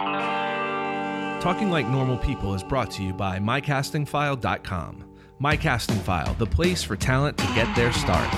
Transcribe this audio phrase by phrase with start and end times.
[0.00, 5.04] Talking Like Normal People is brought to you by MyCastingFile.com.
[5.38, 8.32] MyCastingFile, the place for talent to get their start.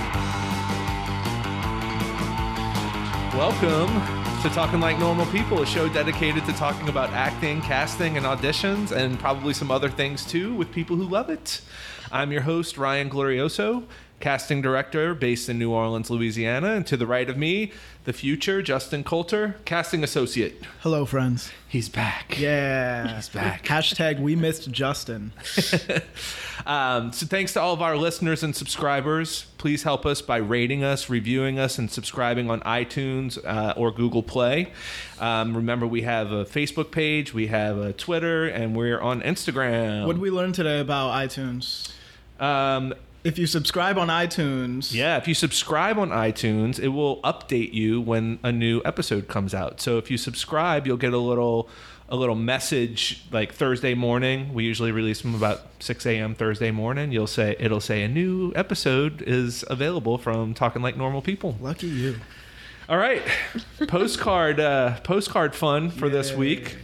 [3.36, 8.26] Welcome to Talking Like Normal People, a show dedicated to talking about acting, casting, and
[8.26, 11.60] auditions, and probably some other things too with people who love it.
[12.10, 13.84] I'm your host, Ryan Glorioso,
[14.22, 16.74] casting director based in New Orleans, Louisiana.
[16.74, 17.72] And to the right of me,
[18.04, 20.62] the future, Justin Coulter, casting associate.
[20.80, 21.50] Hello, friends.
[21.68, 22.38] He's back.
[22.38, 23.16] Yeah.
[23.16, 23.64] He's back.
[23.66, 25.32] Hashtag we missed Justin.
[26.64, 29.46] Um, so thanks to all of our listeners and subscribers.
[29.58, 34.22] Please help us by rating us, reviewing us, and subscribing on iTunes uh, or Google
[34.22, 34.72] Play.
[35.18, 40.06] Um, remember, we have a Facebook page, we have a Twitter, and we're on Instagram.
[40.06, 41.90] What did we learn today about iTunes?
[42.38, 47.72] um, If you subscribe on iTunes, yeah, if you subscribe on iTunes, it will update
[47.72, 49.80] you when a new episode comes out.
[49.80, 51.68] So if you subscribe, you'll get a little
[52.08, 54.52] a little message like Thursday morning.
[54.52, 56.34] We usually release them about 6 a.m.
[56.34, 57.12] Thursday morning.
[57.12, 61.56] You'll say it'll say a new episode is available from Talking Like Normal People.
[61.60, 62.16] lucky you.
[62.88, 63.22] All right,
[63.86, 66.76] postcard uh, postcard fun for this week.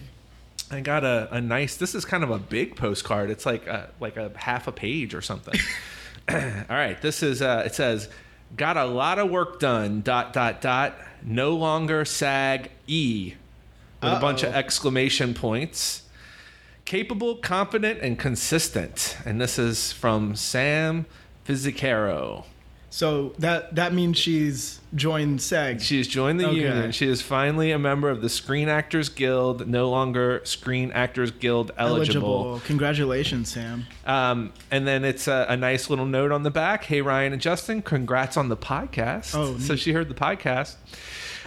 [0.71, 1.77] I got a, a nice.
[1.77, 3.31] This is kind of a big postcard.
[3.31, 5.59] It's like a, like a half a page or something.
[6.29, 7.41] All right, this is.
[7.41, 8.09] Uh, it says,
[8.57, 10.97] "Got a lot of work done." Dot dot dot.
[11.23, 13.35] No longer sag e,
[14.03, 16.03] with a bunch of exclamation points.
[16.85, 19.17] Capable, confident, and consistent.
[19.27, 21.07] And this is from Sam
[21.47, 22.45] Fizicaro.
[22.91, 25.83] So that that means she's joined SAG.
[25.83, 26.57] She's joined the Okay.
[26.57, 26.93] union.
[26.93, 31.71] She is finally a member of the Screen Actors Guild, no longer Screen Actors Guild
[31.77, 32.63] eligible.
[32.65, 33.85] Congratulations, Sam.
[34.07, 36.85] Um, and then it's a, a nice little note on the back.
[36.85, 39.35] Hey, Ryan and Justin, congrats on the podcast.
[39.35, 40.77] Oh, so she heard the podcast.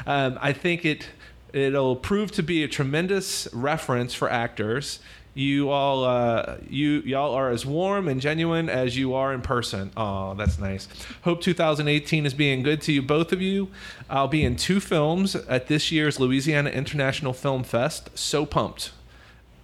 [0.05, 1.07] Um, I think it
[1.53, 4.99] it'll prove to be a tremendous reference for actors.
[5.33, 9.91] You all, uh, you y'all are as warm and genuine as you are in person.
[9.95, 10.89] Oh, that's nice.
[11.21, 13.69] Hope 2018 is being good to you, both of you.
[14.09, 18.09] I'll be in two films at this year's Louisiana International Film Fest.
[18.13, 18.91] So pumped.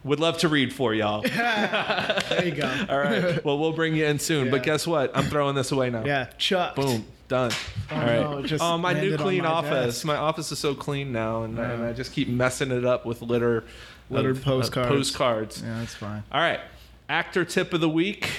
[0.06, 1.22] Would love to read for y'all.
[2.30, 2.86] There you go.
[2.88, 3.44] All right.
[3.44, 4.50] Well, we'll bring you in soon.
[4.50, 5.12] But guess what?
[5.16, 6.06] I'm throwing this away now.
[6.06, 6.76] Yeah, Chuck.
[6.76, 7.06] Boom.
[7.28, 7.52] Done.
[7.92, 8.20] All right.
[8.22, 9.96] no, oh, my new clean my office.
[9.96, 10.06] desk.
[10.06, 13.22] My office is so clean now, and, and I just keep messing it up with
[13.22, 13.66] litter.
[14.10, 14.90] Littered of- of postcards.
[14.90, 15.62] postcards.
[15.66, 16.24] Yeah, that's fine.
[16.32, 16.60] All right.
[17.10, 18.30] Actor tip of the week: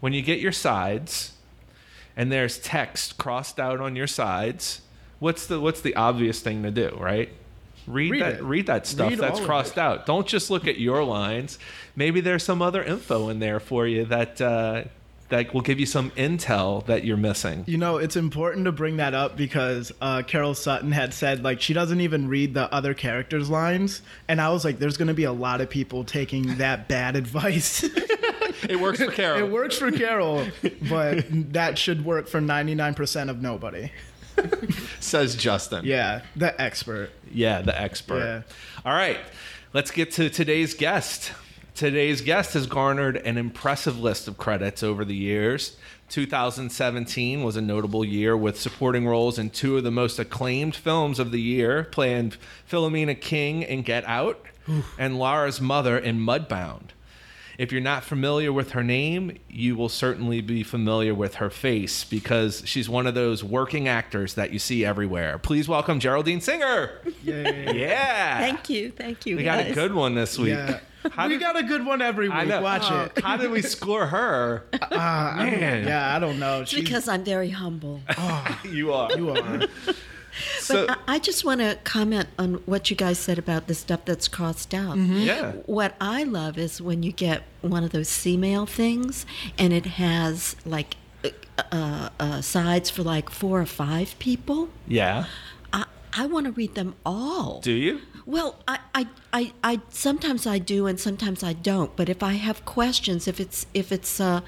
[0.00, 1.32] When you get your sides,
[2.16, 4.80] and there's text crossed out on your sides,
[5.18, 6.96] what's the what's the obvious thing to do?
[6.98, 7.30] Right.
[7.86, 8.34] Read, Read that.
[8.34, 8.42] it.
[8.42, 10.06] Read that stuff Read that's crossed out.
[10.06, 11.58] Don't just look at your lines.
[11.96, 14.84] Maybe there's some other info in there for you that uh,
[15.30, 17.64] that will give you some intel that you're missing.
[17.66, 21.60] You know, it's important to bring that up because uh, Carol Sutton had said like
[21.60, 25.14] she doesn't even read the other characters' lines, and I was like, "There's going to
[25.14, 27.84] be a lot of people taking that bad advice."
[28.68, 29.38] It works for Carol.
[29.44, 30.46] it works for Carol,
[30.88, 33.90] but that should work for 99% of nobody.
[35.00, 35.84] says Justin.
[35.84, 37.10] Yeah, the expert.
[37.32, 38.18] Yeah, the expert.
[38.18, 38.42] Yeah.
[38.84, 39.18] All right,
[39.72, 41.32] let's get to today's guest.
[41.80, 45.78] Today's guest has garnered an impressive list of credits over the years.
[46.10, 51.18] 2017 was a notable year with supporting roles in two of the most acclaimed films
[51.18, 52.34] of the year, playing
[52.70, 54.44] Philomena King in Get Out
[54.98, 56.90] and Lara's mother in Mudbound.
[57.56, 62.04] If you're not familiar with her name, you will certainly be familiar with her face
[62.04, 65.38] because she's one of those working actors that you see everywhere.
[65.38, 66.90] Please welcome Geraldine Singer.
[67.24, 67.74] Yay.
[67.74, 68.38] Yeah.
[68.38, 69.38] Thank you, thank you.
[69.38, 69.74] We got a guys.
[69.74, 70.50] good one this week.
[70.50, 70.80] Yeah.
[71.10, 72.48] How we did- got a good one every week.
[72.60, 73.22] Watch Uh, it.
[73.24, 74.64] How did we score her?
[74.72, 75.86] Uh, I Man.
[75.86, 76.64] yeah, I don't know.
[76.64, 78.00] She's- because I'm very humble.
[78.64, 79.12] you are.
[79.16, 79.66] you are.
[80.60, 83.74] So, but I, I just want to comment on what you guys said about the
[83.74, 84.96] stuff that's crossed out.
[84.96, 85.52] yeah.
[85.66, 89.26] What I love is when you get one of those C-mail things
[89.58, 91.30] and it has like uh,
[91.72, 94.68] uh, uh, sides for like four or five people.
[94.86, 95.24] Yeah.
[95.72, 95.84] I,
[96.16, 97.60] I want to read them all.
[97.60, 98.00] Do you?
[98.26, 101.94] Well, I, I, I, I sometimes I do and sometimes I don't.
[101.96, 104.40] But if I have questions, if it's if it's uh,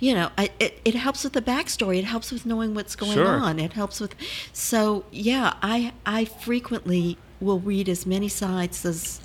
[0.00, 1.98] you know, I, it it helps with the backstory.
[1.98, 3.26] It helps with knowing what's going Sure.
[3.28, 3.58] on.
[3.58, 4.14] It helps with,
[4.52, 9.20] so yeah, I I frequently will read as many sides as.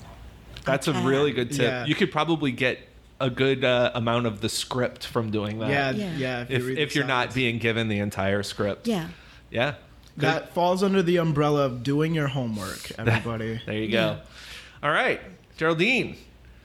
[0.66, 1.62] That's a really good tip.
[1.62, 1.86] Yeah.
[1.86, 2.80] You could probably get
[3.20, 5.70] a good uh, amount of the script from doing that.
[5.70, 6.18] Yeah, Yeah.
[6.18, 6.46] yeah.
[6.50, 8.88] If, you if you're not being given the entire script.
[8.88, 9.08] Yeah.
[9.50, 9.76] Yeah.
[10.22, 10.28] Good.
[10.30, 13.60] that falls under the umbrella of doing your homework, everybody.
[13.66, 14.20] There you go.
[14.84, 15.20] All right.
[15.58, 16.16] Geraldine,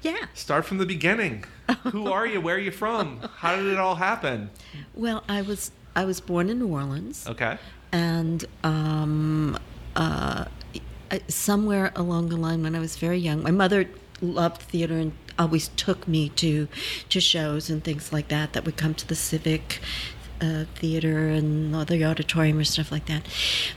[0.02, 0.26] Yeah.
[0.34, 1.44] start from the beginning.
[1.92, 2.40] Who are you?
[2.40, 3.20] Where are you from?
[3.38, 4.50] How did it all happen?
[4.94, 7.26] Well, I was I was born in New Orleans.
[7.28, 7.58] Okay.
[7.92, 9.58] and um,
[9.96, 10.44] uh,
[11.28, 13.88] somewhere along the line when I was very young, my mother
[14.20, 16.66] loved theater and always took me to
[17.10, 19.80] to shows and things like that that would come to the Civic
[20.40, 23.22] uh, Theater and the auditorium or stuff like that.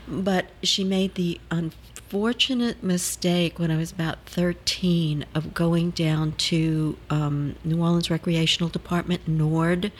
[0.07, 6.97] But she made the unfortunate mistake when I was about 13 of going down to
[7.09, 9.91] um, New Orleans Recreational Department Nord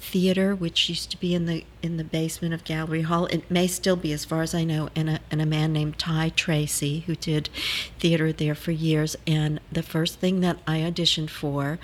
[0.00, 3.26] Theater, which used to be in the in the basement of Gallier Hall.
[3.26, 5.98] It may still be, as far as I know, and a, and a man named
[5.98, 7.48] Ty Tracy who did
[7.98, 9.16] theater there for years.
[9.26, 11.78] And the first thing that I auditioned for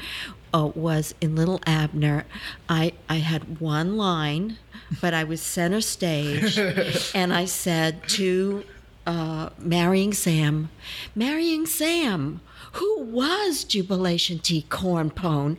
[0.52, 2.24] uh, was in Little Abner.
[2.68, 4.58] I I had one line,
[5.00, 6.58] but I was center stage,
[7.14, 8.64] and I said to
[9.06, 10.70] uh, marrying Sam,
[11.14, 12.40] marrying Sam.
[12.72, 14.66] Who was Jubilation T.
[14.68, 15.56] Cornpone?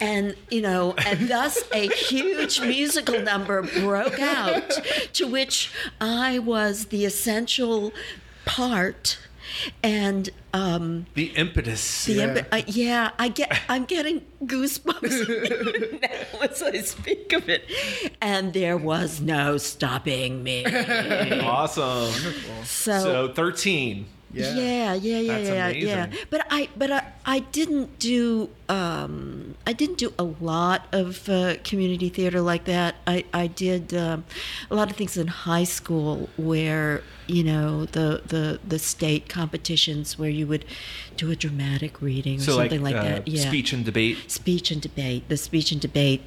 [0.00, 4.70] And, you know, and thus a huge musical number broke out
[5.14, 7.92] to which I was the essential
[8.44, 9.18] part.
[9.82, 12.04] And um, The impetus.
[12.04, 12.22] the Yeah.
[12.36, 13.58] imp- uh, yeah, I get.
[13.68, 17.64] I'm getting goosebumps now as I speak of it,
[18.20, 20.64] and there was no stopping me.
[21.40, 22.12] Awesome.
[22.64, 24.06] So, So 13.
[24.32, 24.54] Yeah.
[24.54, 26.12] yeah, yeah, yeah, That's yeah, yeah.
[26.30, 28.48] But I, but I, I didn't do.
[28.68, 32.96] Um, I didn't do a lot of uh, community theater like that.
[33.06, 34.24] I, I did um,
[34.70, 40.18] a lot of things in high school where you know the the the state competitions
[40.18, 40.64] where you would
[41.16, 43.28] do a dramatic reading or So like, something like, uh, that.
[43.28, 44.30] Yeah, speech and debate.
[44.30, 46.22] speech and debate, the speech and debate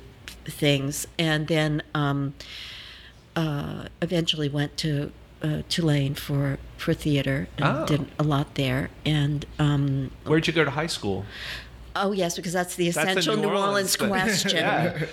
[0.46, 2.36] things, and then um,
[3.36, 5.12] uh, eventually went to
[5.42, 7.86] uh, Tulane for for theater and Oh.
[7.86, 8.90] did a lot there.
[9.06, 11.26] And um, Where'd you go to high school?
[11.96, 14.58] oh yes, because that's the That's essential New New Orleans Orleans question.
[14.58, 15.06] Yeah.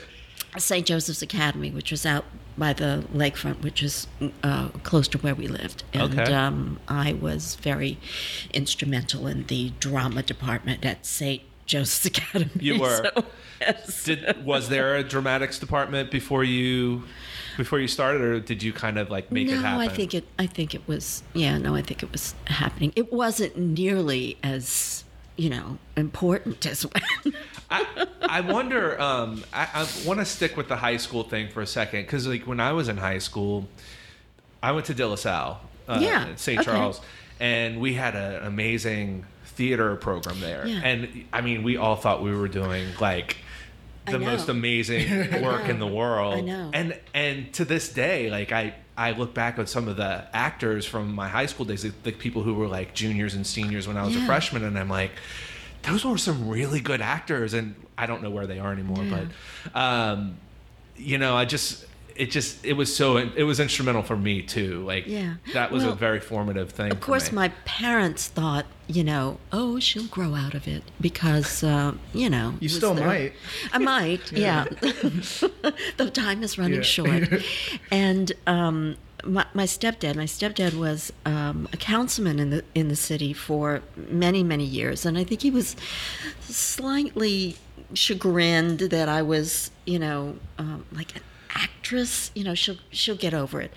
[0.59, 0.87] St.
[0.87, 2.25] Joseph's Academy, which was out
[2.59, 4.07] by the lakefront, which is
[4.43, 5.83] uh, close to where we lived.
[5.95, 6.31] And Okay.
[6.35, 7.99] um, I was very
[8.53, 11.41] instrumental in the drama department at St.
[11.65, 12.51] Joseph's Academy.
[12.61, 13.11] You were.
[13.63, 14.05] So, yes.
[14.05, 17.05] Did was there a dramatics department before you
[17.57, 19.81] before you started, or did you kind of like make no, it happen?
[19.81, 20.25] I think it.
[20.39, 21.23] I think it was.
[21.35, 22.93] Yeah, no, I think it was happening.
[22.97, 25.05] It wasn't nearly as
[25.37, 26.83] you know important as
[27.25, 27.35] when.
[27.71, 29.01] I, I wonder.
[29.01, 32.27] Um, I, I want to stick with the high school thing for a second because,
[32.27, 33.69] like, when I was in high school,
[34.63, 36.61] I went to De La Salle, uh, Yeah, St.
[36.61, 36.71] okay.
[36.71, 37.01] Charles,
[37.41, 40.67] and we had an amazing theater program there.
[40.67, 40.81] Yeah.
[40.83, 43.37] And I mean, we all thought we were doing like
[44.07, 46.35] the most amazing work in the world.
[46.35, 46.71] I know.
[46.73, 48.75] And and to this day, like I.
[48.95, 52.13] I look back at some of the actors from my high school days, the, the
[52.13, 55.13] people who were like juniors and seniors when I was a freshman, and I'm like,
[55.81, 59.25] those were some really good actors, and I don't know where they are anymore, Yeah.
[59.73, 60.37] but um,
[60.95, 61.87] you know, I just
[62.17, 64.85] it just it was so it was instrumental for me too.
[64.85, 65.35] Like Yeah.
[65.53, 66.91] that was a very formative thing.
[66.93, 71.93] Of course, my parents thought, you know, oh, she'll grow out of it because, uh,
[72.13, 72.55] you know.
[72.61, 73.33] You still their- might.
[73.73, 74.65] I might, yeah.
[75.97, 76.83] the time is running Yeah.
[76.83, 77.29] short.
[77.91, 82.97] And um, my, my stepdad, my stepdad was um, a councilman in the in the
[82.97, 85.77] city for many many years, and I think he was
[86.49, 87.57] slightly
[87.95, 91.23] chagrined that I was, you know, um, like an
[91.55, 92.31] actress.
[92.35, 93.73] You know, she'll she'll get over it.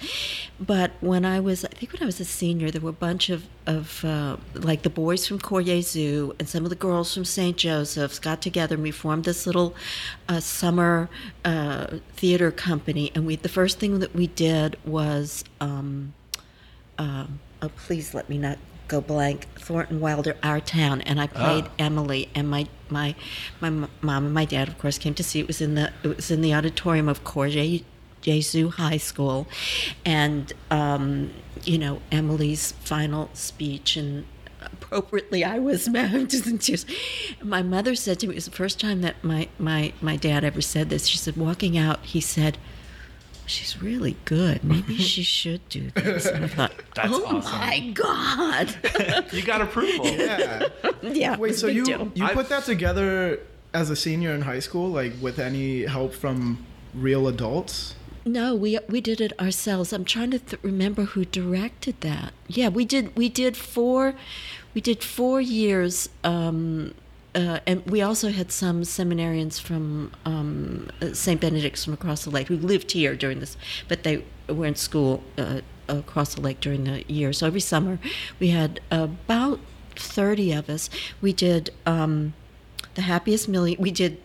[0.60, 3.30] But when I was, I think when I was a senior, there were a bunch
[3.30, 7.26] of of uh, like the boys from Cor Jesu and some of the girls from
[7.26, 7.58] St.
[7.58, 9.76] Joseph's got together and we formed this little
[10.30, 11.10] uh, summer
[11.44, 13.12] uh, theater company.
[13.16, 15.44] And we the first thing that we did was.
[15.60, 16.14] Um,
[16.98, 19.48] um, oh, please let me not go blank.
[19.56, 21.72] Thornton Wilder, Our Town, and I played Ah.
[21.80, 22.30] Emily.
[22.36, 23.16] And my my
[23.60, 25.48] my mom and my dad, of course, came to see it.
[25.48, 27.50] Was in the it was in the auditorium of Cor
[28.22, 29.48] Jesu High School,
[30.06, 31.32] and um,
[31.64, 34.26] you know Emily's final speech and.
[34.62, 36.88] Appropriately, I was mounted in tears.
[37.44, 40.44] My mother said to me, it was the first time that my, my, my dad
[40.44, 41.06] ever said this.
[41.06, 42.58] She said, walking out, he said,
[43.46, 44.64] she's really good.
[44.64, 46.26] Maybe she should do this.
[46.26, 47.60] And I thought, That's oh awesome.
[47.60, 48.76] my god,
[49.34, 50.06] you got approval.
[50.08, 50.68] Yeah.
[51.02, 51.38] yeah.
[51.38, 52.12] Wait, so you deal.
[52.16, 53.40] you I- put that together
[53.74, 57.96] as a senior in high school, like with any help from real adults?
[58.28, 59.94] No, we we did it ourselves.
[59.94, 62.34] I'm trying to th- remember who directed that.
[62.48, 63.16] Yeah, we did.
[63.16, 64.16] We did four.
[64.74, 66.10] We did four years.
[66.24, 66.96] Um,
[67.36, 71.40] uh, and we also had some seminarians from um, St.
[71.40, 75.24] Benedict's from across the lake who lived here during this, but they were in school
[75.38, 77.34] uh, across the lake during the year.
[77.34, 78.00] So every summer
[78.40, 79.60] we had about
[79.96, 80.90] 30 of us.
[81.22, 82.34] We did um,
[82.96, 83.82] the happiest million.
[83.82, 84.22] We did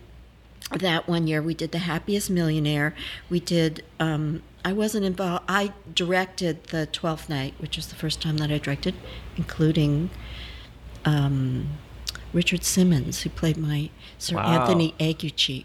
[0.71, 2.95] that one year we did the happiest millionaire
[3.29, 5.45] we did um, I wasn't involved.
[5.49, 8.95] I directed the Twelfth Night, which was the first time that I directed,
[9.37, 10.11] including
[11.05, 11.71] um,
[12.33, 14.61] Richard Simmons, who played my Sir Wow.
[14.63, 15.65] Anthony Aguecheek.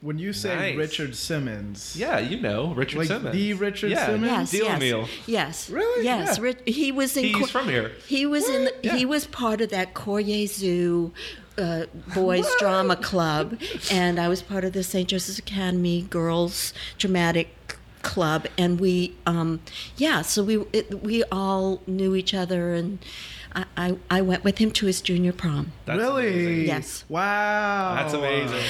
[0.00, 0.76] When you say Nice.
[0.76, 3.34] Richard Simmons, Yeah, you know Richard Like Simmons.
[3.34, 4.06] the Richard yeah.
[4.06, 4.24] Simmons?
[4.26, 5.08] Yes, Deal yes, meal.
[5.26, 5.70] yes.
[5.70, 6.04] Really?
[6.04, 6.36] Yes.
[6.36, 6.44] Yeah.
[6.44, 7.24] Ri- he was in.
[7.24, 7.92] He's Cor- from here.
[8.06, 8.64] He was in.
[8.66, 8.96] The, Yeah.
[8.96, 11.10] He was part of that Cor Jesu
[11.56, 13.58] uh, boys drama club,
[13.90, 15.08] and I was part of the St.
[15.08, 19.60] Joseph's Academy girls dramatic club, and we, um,
[19.96, 22.98] yeah, so we it, we all knew each other, and
[23.54, 25.72] I, I I went with him to his junior prom.
[25.84, 26.28] That's really?
[26.28, 26.66] amazing.
[26.66, 27.04] Yes.
[27.08, 27.94] Wow.
[27.96, 28.62] That's amazing.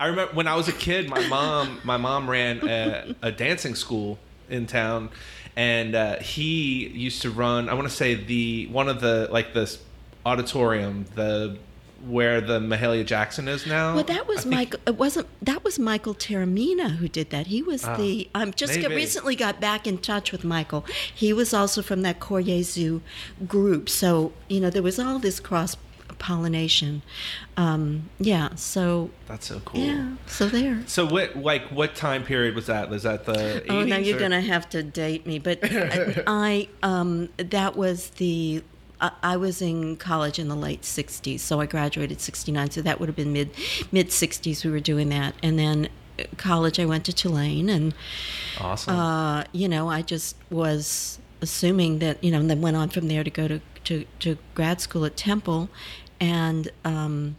[0.00, 3.74] I remember when I was a kid, my mom, my mom ran a, a dancing
[3.74, 5.10] school in town,
[5.54, 7.68] and uh, he used to run.
[7.68, 9.82] I want to say the one of the like this
[10.26, 11.58] auditorium, the
[12.06, 13.94] where the Mahalia Jackson is now.
[13.94, 14.80] Well, that was Michael.
[14.86, 15.28] It wasn't.
[15.40, 17.48] That was Michael Terramina who did that.
[17.48, 18.28] He was the.
[18.34, 20.84] I'm just got, recently got back in touch with Michael.
[21.14, 23.00] He was also from that Cor Jesu
[23.46, 23.88] group.
[23.88, 25.76] So you know there was all this cross
[26.18, 27.02] pollination.
[27.56, 28.54] Um, yeah.
[28.54, 29.80] So That's so cool.
[29.80, 30.14] yeah.
[30.26, 30.82] So there.
[30.86, 32.88] So what like what time period was that?
[32.88, 33.66] Was that the 80s?
[33.68, 38.10] Oh, now you're or- gonna have to date me, but I, I um, that was
[38.10, 38.62] the.
[39.02, 42.70] I I was in college in the late '60s, so I graduated '69.
[42.70, 43.50] So that would have been mid
[43.90, 44.64] mid '60s.
[44.64, 47.94] We were doing that, and then uh, college I went to Tulane, and
[48.60, 48.96] awesome.
[48.96, 53.08] uh, you know I just was assuming that you know, and then went on from
[53.08, 55.68] there to go to to, to grad school at Temple,
[56.20, 57.36] and um,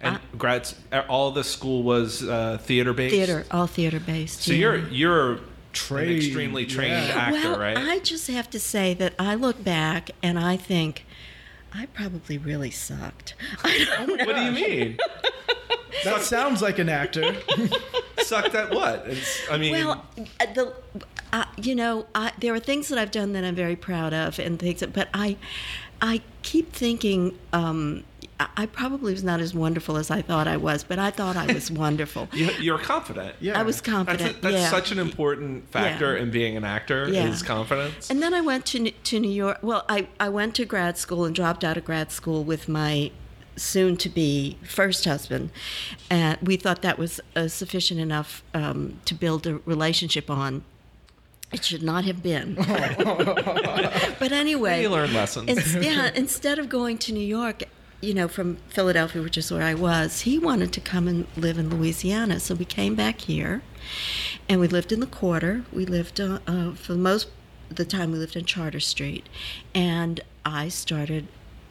[0.00, 0.74] and grads,
[1.08, 3.14] all the school was uh, theater based.
[3.14, 4.42] theater, all theater based.
[4.42, 4.58] So yeah.
[4.58, 5.40] you're you're
[5.74, 7.14] Trained, an extremely trained yeah.
[7.14, 7.76] actor, well, right?
[7.76, 11.04] I just have to say that I look back and I think
[11.72, 13.34] I probably really sucked.
[13.64, 14.24] I don't know.
[14.24, 14.98] what do you mean?
[16.04, 17.34] That sounds like an actor.
[18.18, 19.04] Sucked at what?
[19.06, 20.06] It's, I mean, Well,
[20.40, 20.72] uh, the
[21.32, 24.38] uh, you know, I, there are things that I've done that I'm very proud of,
[24.38, 24.80] and things.
[24.80, 25.36] That, but I,
[26.00, 28.04] I keep thinking um,
[28.40, 31.46] I, probably was not as wonderful as I thought I was, but I thought I
[31.52, 32.28] was wonderful.
[32.32, 33.36] you, you're confident.
[33.40, 33.58] Yeah.
[33.58, 34.42] I was That's, a, confident.
[34.42, 34.70] that's yeah.
[34.70, 36.22] such an important factor Yeah.
[36.22, 37.28] in being an actor Yeah.
[37.28, 38.10] is confidence.
[38.10, 39.58] And then I went to to New York.
[39.62, 43.12] Well, I, I went to grad school and dropped out of grad school with my
[43.56, 45.50] soon to be first husband.
[46.10, 50.64] And we thought that was uh, sufficient enough um, to build a relationship on.
[51.52, 52.54] It should not have been.
[54.18, 55.48] but anyway, you learn lessons.
[55.48, 57.62] ins- yeah, instead of going to New York,
[58.04, 61.58] you know, from Philadelphia, which is where I was, he wanted to come and live
[61.58, 62.38] in Louisiana.
[62.38, 63.62] So we came back here,
[64.48, 65.64] and we lived in the quarter.
[65.72, 67.28] We lived uh, uh, for the most
[67.70, 69.26] the time we lived on Chartres Street,
[69.74, 71.26] and I started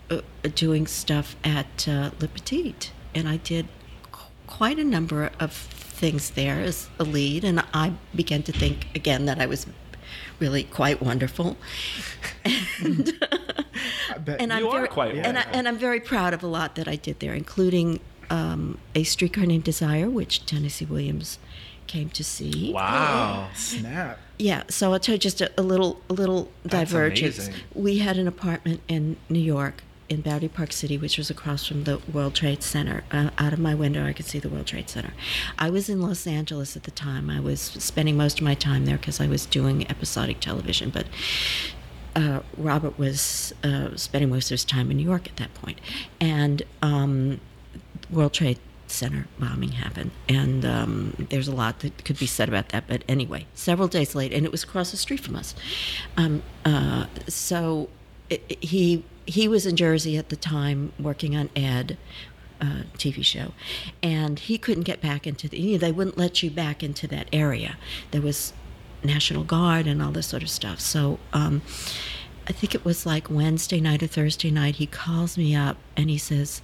[0.09, 0.21] uh,
[0.55, 2.75] doing stuff at uh, Le Petit,
[3.13, 3.67] and I did
[4.11, 8.87] qu- quite a number of things there as a lead, and I began to think
[8.95, 9.67] again that I was
[10.39, 11.57] really quite wonderful.
[12.45, 13.13] And,
[14.09, 14.41] I bet.
[14.41, 16.87] and I'm are very, quite and, I, and I'm very proud of a lot that
[16.87, 21.39] I did there, including um, a streetcar named Desire, which Tennessee Williams
[21.87, 22.71] came to see.
[22.73, 23.49] wow.
[23.53, 24.19] Snap.
[24.39, 27.49] Yeah, so I'll tell you just a, a little, a little That's divergence.
[27.73, 31.83] We had an apartment in New York, in Battery Park City, which was across from
[31.83, 33.03] the World Trade Center.
[33.11, 35.13] Uh, out of my window, I could see the World Trade Center.
[35.59, 37.29] I was in Los Angeles at the time.
[37.29, 41.07] I was spending most of my time there because I was doing episodic television, but
[42.15, 45.79] uh, Robert was uh, spending most of his time in New York at that point.
[46.21, 47.41] and um,
[48.09, 52.69] World Trade Center bombing happened, and um, there's a lot that could be said about
[52.69, 52.83] that.
[52.87, 55.55] But anyway, several days later, and it was across the street from us.
[56.15, 57.89] Um, uh, so
[58.29, 61.97] it, it- he he was in Jersey at the time working on Ed.
[62.61, 63.51] Uh, TV show,
[64.01, 65.59] and he couldn't get back into the.
[65.59, 67.75] You know, they wouldn't let you back into that area.
[68.11, 68.53] There was
[69.03, 70.79] National Guard and all this sort of stuff.
[70.79, 71.61] So um,
[72.47, 74.75] I think it was like Wednesday night or Thursday night.
[74.75, 76.61] He calls me up and he says,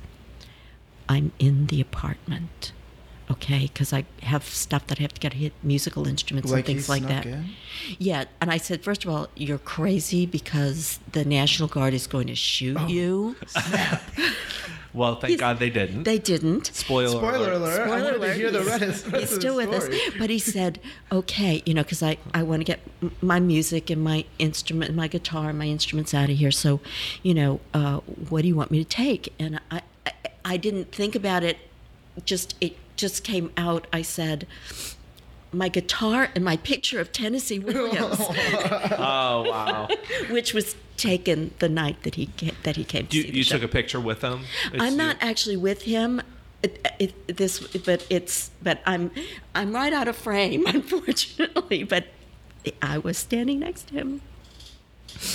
[1.10, 2.72] "I'm in the apartment."
[3.32, 6.66] Okay, because I have stuff that I have to get hit musical instruments Like and
[6.66, 7.26] things like that.
[7.28, 7.50] in?
[8.00, 12.28] Yeah, and I said, first of all, you're crazy because the National Guard is going
[12.28, 12.88] to shoot Oh.
[12.88, 13.36] you.
[14.92, 16.04] Well, thank He's- God they didn't.
[16.04, 16.66] They didn't.
[16.74, 17.82] Spoiler, Spoiler alert.
[17.82, 18.28] I Spoiler wanted alert.
[18.30, 20.80] to hear the he's- rest, rest He's the still with us, but he said,
[21.12, 22.80] "Okay, you know, because I I want to get
[23.22, 26.50] my music and my instrument, my guitar, and my instruments out of here.
[26.50, 26.80] So,
[27.22, 27.98] you know, uh,
[28.30, 30.12] what do you want me to take?" And I, I
[30.44, 31.58] I didn't think about it.
[32.26, 33.88] Just it just came out.
[33.94, 34.46] I said.
[35.51, 39.88] My guitar and my picture of Tennessee Williams, Oh, oh wow!
[40.29, 43.38] which was taken the night that he ca- that he came to You, see the
[43.38, 43.56] you show.
[43.56, 44.41] took a picture with him.
[44.68, 46.22] It's- I'm not actually with him.
[46.62, 49.10] it, it, this, but it's, but I'm,
[49.56, 51.82] I'm right out of frame, unfortunately.
[51.84, 52.06] But
[52.84, 54.22] I was standing next to him.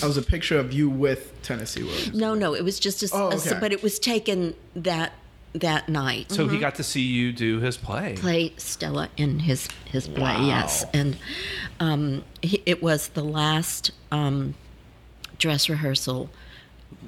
[0.00, 2.14] That was a picture of you with Tennessee Williams.
[2.14, 5.12] No, no, it was just a, Oh, a- but it was taken that
[5.54, 6.32] that night.
[6.32, 8.14] So he got to see you do his play.
[8.16, 10.22] play Stella in his his play.
[10.22, 10.46] Wow.
[10.46, 11.16] Yes, and
[11.80, 14.54] um, he, it was the last um,
[15.38, 16.30] dress rehearsal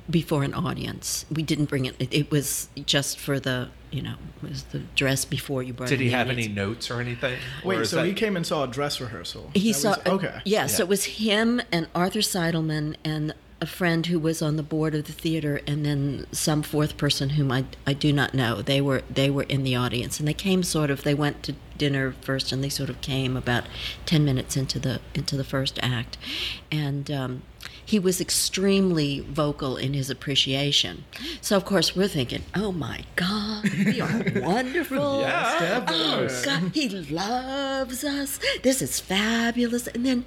[0.08, 1.26] before an audience.
[1.30, 1.96] We didn't bring it.
[1.98, 5.86] It, it was just for the you know it was the dress before you brought.
[5.90, 5.96] It.
[5.96, 7.38] Did he the have any notes or anything?
[7.64, 9.50] Wait, is so that- he came and saw a dress rehearsal.
[9.54, 9.88] He That saw.
[9.90, 10.40] was- okay.
[10.44, 14.62] Yeah, so it was him and Arthur Seidelman and a friend who was on the
[14.62, 18.60] board of the theater, and then some fourth person whom I, I do not know.
[18.60, 21.04] They were they were in the audience, and they came sort of.
[21.04, 23.64] They went to dinner first, and they sort of came about
[24.04, 26.18] ten minutes into the into the first act,
[26.70, 27.10] and.
[27.10, 27.42] Um,
[27.84, 31.04] he was extremely vocal in his appreciation.
[31.40, 35.20] So, of course, we're thinking, oh my God, we are wonderful.
[35.20, 36.42] Yeah, Oh.
[36.44, 38.40] God, he loves us.
[38.64, 39.86] This is fabulous.
[39.88, 40.26] And then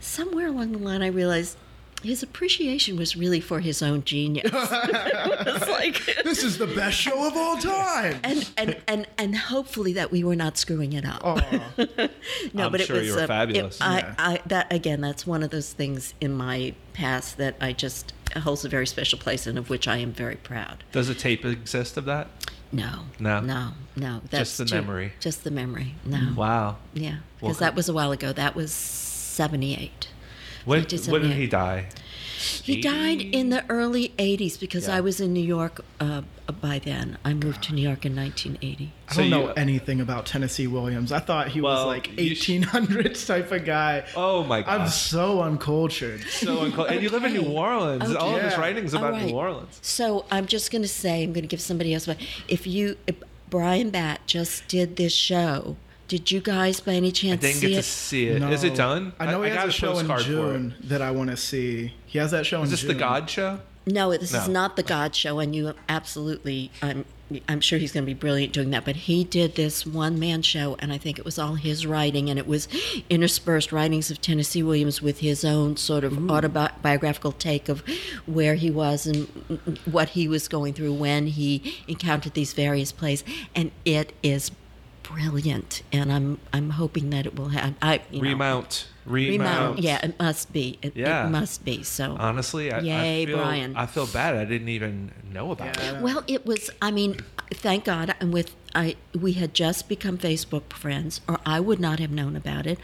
[0.00, 1.56] somewhere along the line, I realized
[2.04, 4.52] his appreciation was really for his own genius.
[4.52, 8.20] was like, This is the best show of all time.
[8.22, 11.20] and, and, and, and hopefully that we were not screwing it up.
[11.24, 11.34] Oh,
[12.54, 13.76] no, I'm but it sure was you were uh, fabulous.
[13.76, 14.14] It, Yeah.
[14.18, 18.64] I, that again, that's one of those things in my past that I just holds
[18.64, 20.84] a very special place and of which I am very proud.
[20.92, 22.28] Does a tape exist of that?
[22.72, 23.40] No, No?
[23.40, 24.20] no, no.
[24.30, 25.12] That's just the too- memory.
[25.20, 25.94] Just the memory.
[26.04, 26.32] No.
[26.36, 26.78] Wow.
[26.92, 28.32] Yeah, Well, because that was a while ago.
[28.32, 30.08] That was 78.
[30.64, 31.12] When, 1978.
[31.12, 31.86] when did he die?
[32.62, 34.96] He died in the early 80s because Yeah.
[34.96, 36.22] I was in New York uh,
[36.60, 37.16] by then.
[37.24, 38.92] I moved to New York in 1980.
[39.08, 41.10] I don't know you- anything about Tennessee Williams.
[41.10, 44.04] I thought he was like you sh- 1800s type of guy.
[44.14, 44.80] Oh my god.
[44.82, 46.20] I'm so uncultured.
[46.24, 47.54] so unco- and you live in New Okay.
[47.54, 48.14] Orleans.
[48.14, 49.24] All of his writings about right.
[49.26, 49.78] New Orleans.
[49.80, 52.04] So I'm just going to say, I'm going to give somebody else.
[52.04, 52.18] But
[52.48, 53.16] if you, if
[53.48, 55.76] Bryan Batt just did this show,
[56.18, 57.84] did you guys by any I chance didn't see get to it?
[57.84, 58.40] see it.
[58.44, 59.12] Is it done?
[59.18, 60.28] I know he got has a show in postcard for.
[60.28, 61.92] June that I want to see.
[62.06, 62.88] He has that show in Is this June.
[62.88, 63.58] the God show?
[63.86, 64.52] No, this is No.
[64.52, 66.70] not the God Show, and you absolutely.
[66.80, 67.04] I'm.
[67.48, 68.84] I'm sure he's going to be brilliant doing that.
[68.84, 72.28] But he did this one man show, and I think it was all his writing,
[72.30, 72.68] and it was
[73.10, 77.82] interspersed writings of Tennessee Williams with his own sort of autobiographical take of
[78.26, 79.26] where he was and
[79.90, 84.50] what he was going through when he encountered these various plays, and it is
[85.04, 85.82] brilliant.
[85.92, 87.74] And I'm I'm hoping that it will have.
[87.80, 88.88] I you know, Remount.
[89.06, 89.30] Remount.
[89.38, 89.78] remount.
[89.80, 90.78] Yeah, it must be.
[90.82, 91.26] It, Yeah.
[91.26, 91.82] it must be.
[91.82, 93.76] So Honestly, I, Yay, I feel Bryan.
[93.76, 94.34] I feel bad.
[94.36, 95.96] I didn't even know about Yeah.
[95.98, 96.02] it.
[96.02, 96.70] Well, it was.
[96.82, 97.20] I mean,
[97.54, 98.14] thank God.
[98.20, 102.34] And with I, we had just become Facebook friends, or I would not have known
[102.34, 102.78] about it.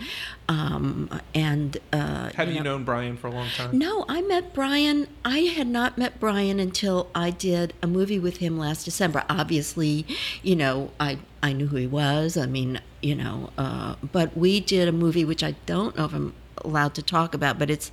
[0.48, 3.76] Um, and uh, Have you know- known Bryan for a long time?
[3.76, 5.08] No, I met Bryan.
[5.24, 9.24] I had not met Bryan until I did a movie with him last December.
[9.28, 10.06] Obviously,
[10.42, 12.36] you know, I I knew who he was.
[12.36, 16.14] I mean, you know, uh, but we did a movie which I don't know if
[16.14, 17.90] I'm allowed to talk about, but it's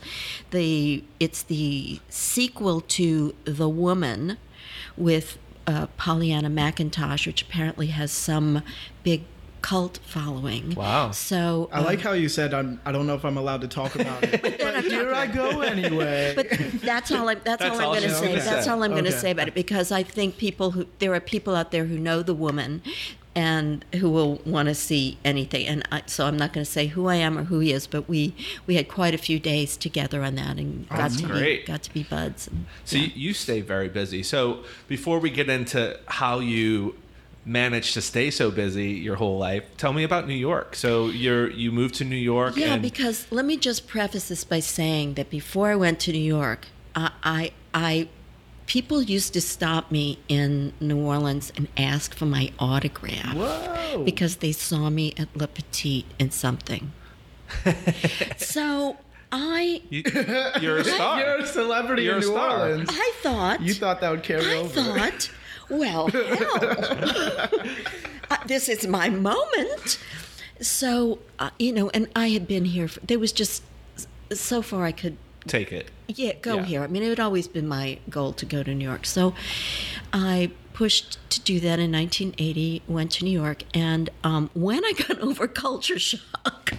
[0.51, 4.37] the it's the sequel to The Woman
[4.95, 5.37] with
[5.67, 8.63] uh, Pollyanna McIntosh, which apparently has some
[9.03, 9.23] big
[9.61, 10.75] cult following.
[10.75, 11.11] Wow.
[11.11, 13.67] So I uh, like how you said I'm, I don't know if I'm allowed to
[13.67, 16.33] talk about it, but here I go anyway.
[16.35, 16.47] but
[16.81, 17.41] that's all I'm.
[17.43, 18.27] That's, That's all I'm going to say.
[18.27, 21.13] gonna That's all I'm going to say about it because I think people who there
[21.13, 22.81] are people out there who know the woman,
[23.37, 25.67] and who will want to see anything.
[25.67, 27.85] And I, so I'm not going to say who I am or who he is,
[27.85, 28.33] but we
[28.65, 31.65] we had quite a few days together on that and got to great.
[31.65, 32.47] be got to be buds.
[32.47, 34.23] And, So you, you stay very busy.
[34.23, 36.95] So before we get into how you
[37.45, 40.75] managed to stay so busy your whole life, tell me about New York.
[40.75, 42.57] So you're you moved to New York.
[42.57, 46.11] Yeah, and, because let me just preface this by saying that before I went to
[46.11, 48.09] New York, I, I, I
[48.67, 54.03] people used to stop me in New Orleans and ask for my autograph Whoa.
[54.03, 56.91] because they saw me at Le Petit in something.
[58.37, 58.97] so
[59.31, 60.03] I, you,
[60.61, 61.19] you're a star.
[61.19, 62.59] You're a celebrity You're in a New star.
[62.59, 62.89] Orleans.
[62.91, 64.69] I thought You thought that would carry I over.
[64.81, 65.31] thought,
[65.69, 67.49] well, hell,
[68.29, 69.99] uh, this is my moment.
[70.61, 72.87] So, uh, you know, and I had been here.
[72.87, 73.63] For, there was just
[74.31, 75.89] so far I could, Take it.
[76.07, 76.65] yeah, go Yeah.
[76.65, 76.83] here.
[76.83, 79.05] I mean, it had always been my goal to go to New York.
[79.05, 79.33] So,
[80.13, 82.83] I pushed to do that in 1980.
[82.87, 86.71] Went to New York, and um, when I got over culture shock,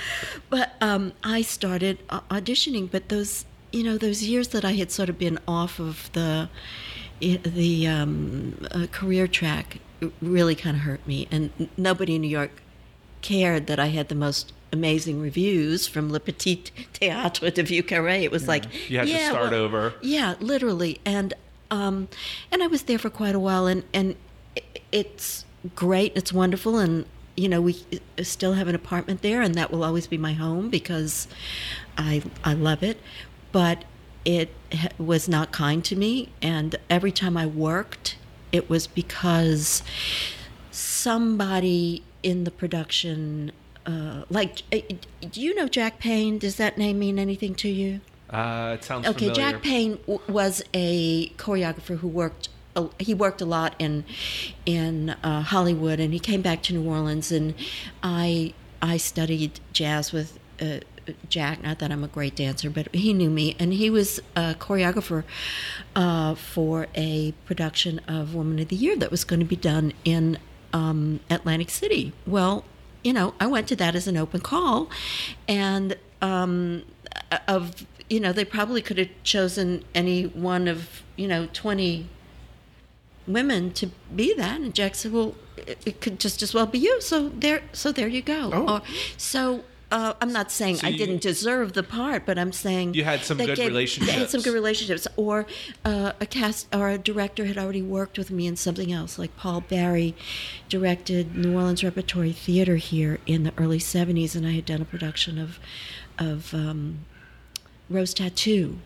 [0.50, 2.90] but um, I started auditioning.
[2.90, 6.48] But those, you know, those years that I had sort of been off of the
[7.20, 9.78] the um, uh, career track
[10.20, 12.62] really kind of hurt me, and nobody in New York
[13.20, 18.22] cared that I had the most amazing reviews from Le Petit Théâtre du Vieux Carré.
[18.22, 19.94] It was like You had to yeah, start well, over.
[20.00, 21.34] Yeah, literally, and
[21.70, 22.08] um,
[22.50, 24.16] and I was there for quite a while, and and
[24.90, 26.12] it's great.
[26.16, 27.06] It's wonderful, and
[27.36, 27.84] you know we
[28.22, 31.28] still have an apartment there, and that will always be my home because
[31.96, 32.98] I I love it.
[33.52, 33.84] But
[34.24, 34.50] it
[34.98, 38.16] was not kind to me, and every time I worked,
[38.52, 39.82] it was because
[40.70, 43.52] somebody in the production.
[43.86, 44.78] Uh, like, uh,
[45.30, 46.38] do you know Jack Payne?
[46.38, 48.00] Does that name mean anything to you?
[48.30, 49.52] Uh, it sounds Okay, familiar.
[49.52, 52.48] Jack Payne w- was a choreographer who worked.
[52.76, 54.04] a- He worked a lot in
[54.64, 57.30] in uh, Hollywood, and he came back to New Orleans.
[57.32, 57.54] And
[58.02, 60.78] I I studied jazz with uh,
[61.28, 61.62] Jack.
[61.62, 65.24] Not that I'm a great dancer, but he knew me, and he was a choreographer
[65.96, 69.92] uh, for a production of Woman of the Year that was going to be done
[70.04, 70.38] in
[70.72, 72.12] um, Atlantic City.
[72.26, 72.64] Well,
[73.04, 74.88] you know, I went to that as an open call,
[75.48, 76.84] and um,
[77.48, 82.06] of you know they probably could have chosen any one of you know 20
[83.26, 86.78] women to be that and jack said well it, it could just as well be
[86.78, 88.74] you so there so there you go Oh.
[88.76, 88.82] Or-
[89.16, 92.94] so uh, I'm not saying So I you- didn't deserve the part, but I'm saying
[92.94, 95.46] You had some good good They had some good relationships, or
[95.84, 99.18] uh, a cast or a director had already worked with me in something else.
[99.18, 100.14] Like Paul Barry
[100.68, 104.86] directed New Orleans Repertory Theater here in the early '70s, and I had done a
[104.86, 105.60] production of
[106.18, 107.00] of um,
[107.90, 108.78] Rose Tattoo,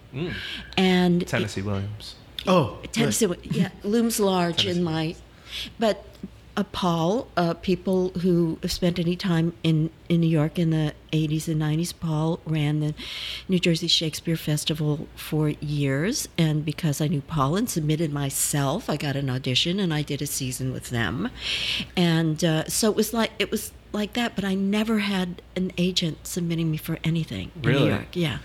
[0.77, 2.17] and it- Tennessee Williams.
[2.49, 5.17] Oh, Tennessee, yeah, looms large in my.
[5.81, 6.05] But
[6.65, 11.49] Paul, uh, people who have spent any time in, in New York in the 80s
[11.49, 12.95] and 90s, Paul ran the
[13.49, 16.29] New Jersey Shakespeare Festival for years.
[16.39, 20.23] And because I knew Paul and submitted myself, I got an audition and I did
[20.23, 21.31] a season with them.
[21.97, 25.73] And uh, so it was like it was like that, but I never had an
[25.79, 27.85] agent submitting me for anything in Really?
[27.85, 28.07] New York.
[28.15, 28.39] Yeah.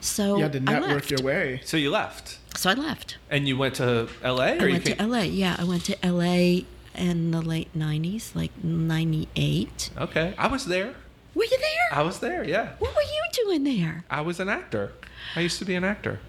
[0.00, 1.60] So you had to I network your way.
[1.64, 3.18] So you left, So I left.
[3.30, 4.58] and you went to L.A.
[4.58, 5.20] or I you went came- to LA.
[5.20, 6.62] Yeah, I went to LA
[6.94, 9.90] in the late 90s, like 98.
[9.98, 10.94] Okay, I was there.
[11.34, 11.98] Were you there?
[11.98, 12.44] I was there.
[12.44, 14.04] Yeah, what were you doing there?
[14.10, 14.92] I was an actor.
[15.34, 16.20] I used to be an actor.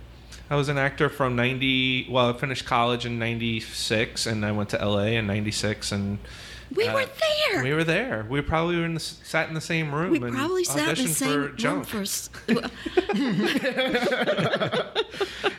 [0.49, 2.07] I was an actor from '90.
[2.09, 6.19] Well, I finished college in '96, and I went to LA in '96, and
[6.73, 7.05] We uh, were
[7.49, 7.63] there.
[7.63, 8.25] We were there.
[8.29, 10.11] We probably were in the, sat in the same room.
[10.11, 11.87] We and probably sat in the same for room junk.
[11.87, 12.01] for.
[12.01, 12.29] s-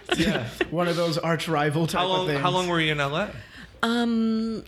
[0.17, 0.47] Yeah.
[0.71, 2.27] One of those arch rival type how of long?
[2.29, 2.41] things.
[2.41, 3.29] How long were you in LA?
[3.83, 4.65] um,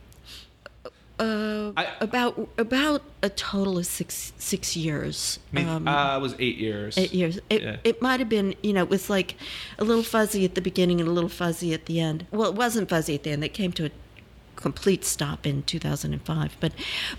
[1.18, 5.38] uh, I- about about a total of six six years.
[5.52, 6.98] I mean, um, uh, it was eight years.
[6.98, 7.38] Eight years.
[7.48, 7.76] It, Yeah.
[7.84, 9.34] it might have been, you know, it was like
[9.78, 12.26] a little fuzzy at the beginning and a little fuzzy at the end.
[12.30, 13.42] Well, it wasn't fuzzy at the end.
[13.44, 13.90] It came to a
[14.56, 16.56] complete stop in 2005.
[16.60, 16.72] But,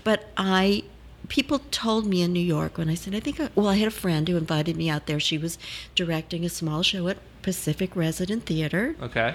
[0.04, 0.82] but I,
[1.28, 3.88] people told me in New York when I said, I think, I, well, I had
[3.88, 5.20] a friend who invited me out there.
[5.20, 5.58] She was
[5.94, 9.34] directing a small show at Pacific Resident Theater Okay.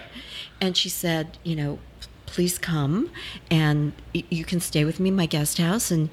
[0.62, 1.80] and she said, you know,
[2.34, 3.10] please come
[3.52, 6.10] and you can stay with me in my guest house and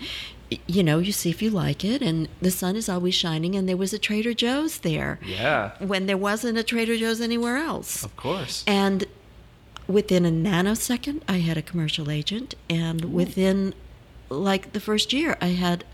[0.66, 3.68] you know, you see if you like it and the sun is always shining and
[3.68, 5.70] there was a Trader Joe's there Yeah.
[5.78, 8.04] when there wasn't a Trader Joe's anywhere else.
[8.04, 8.64] Of course.
[8.66, 9.04] And
[9.86, 13.74] within a nanosecond, I had a commercial agent, and within
[14.28, 15.84] like the first year, I had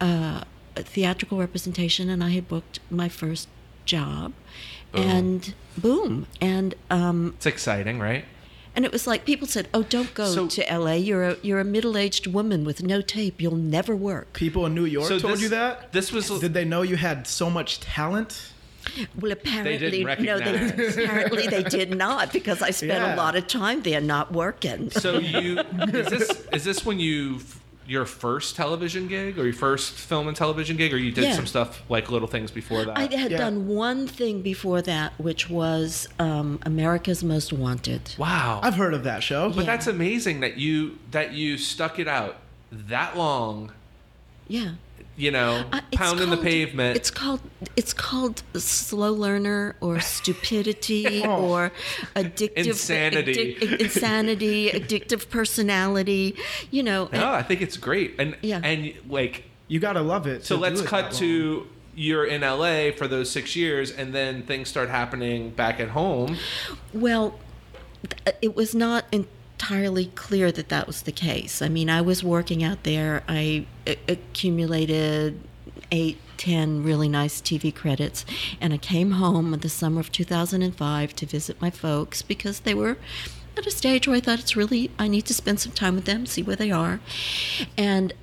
[0.00, 0.44] uh,
[0.76, 3.48] a theatrical representation, and I had booked my first
[3.84, 4.32] job,
[4.94, 8.24] and boom, and um, It's exciting, right?
[8.74, 10.96] And it was like people said, "Oh, don't go So- to L.A.
[10.98, 13.40] You're a you're a middle aged woman with no tape.
[13.40, 15.92] You'll never work." People in New York So told this- you that?
[15.92, 18.52] this was- Did they know you had so much talent?
[19.20, 23.14] Well, apparently, didn't no, they, apparently they did not because I spent Yeah.
[23.14, 24.90] a lot of time there not working.
[24.90, 25.58] So you
[25.92, 27.40] is this is this when you
[27.90, 31.34] your first television gig or your first film and television gig or you did Yeah.
[31.34, 32.96] some stuff like little things before that?
[32.96, 33.38] I had Yeah.
[33.38, 38.14] done one thing before that, which was um, America's Most Wanted.
[38.16, 38.60] wow.
[38.62, 39.48] I've heard of that show.
[39.50, 39.66] but Yeah.
[39.66, 42.36] that's amazing that you that you stuck it out
[42.70, 43.72] that long,
[44.46, 44.70] Yeah,
[45.20, 46.96] you know, Uh, it's pounding the pavement.
[46.96, 47.40] It's called
[47.76, 51.44] it's called slow learner or stupidity Oh.
[51.50, 51.72] or
[52.16, 53.56] addictive Insanity.
[53.60, 56.36] addic- insanity, addictive personality.
[56.70, 58.14] You know, no, I think it's great.
[58.18, 58.60] And Yeah.
[58.64, 60.44] and like You gotta love it.
[60.44, 64.68] so let's it cut to you're in LA for those 6 years and then things
[64.68, 66.36] start happening back at home.
[66.94, 67.38] Well,
[68.40, 69.04] it was not
[69.60, 71.60] entirely clear that that was the case.
[71.60, 73.22] I mean, I was working out there.
[73.28, 73.66] I
[74.08, 75.38] accumulated
[75.92, 78.24] eight, ten really nice TV credits,
[78.58, 82.72] and I came home in the summer of 2005 to visit my folks because they
[82.72, 82.96] were
[83.54, 86.06] at a stage where I thought it's really I need to spend some time with
[86.06, 87.00] them, see where they are,
[87.76, 88.14] and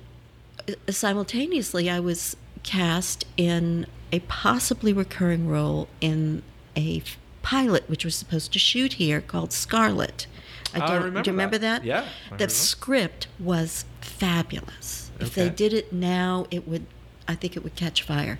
[0.68, 6.42] uh, simultaneously I was cast in a possibly recurring role in
[6.76, 7.02] a
[7.42, 10.26] pilot which was supposed to shoot here called Scarlet.
[10.74, 10.96] I Oh, don't.
[10.96, 11.82] remember do you remember that.
[11.82, 11.86] that?
[11.86, 15.10] Yeah, I The script was fabulous.
[15.20, 16.86] If they did it now, it would.
[17.30, 18.38] I think it would catch fire.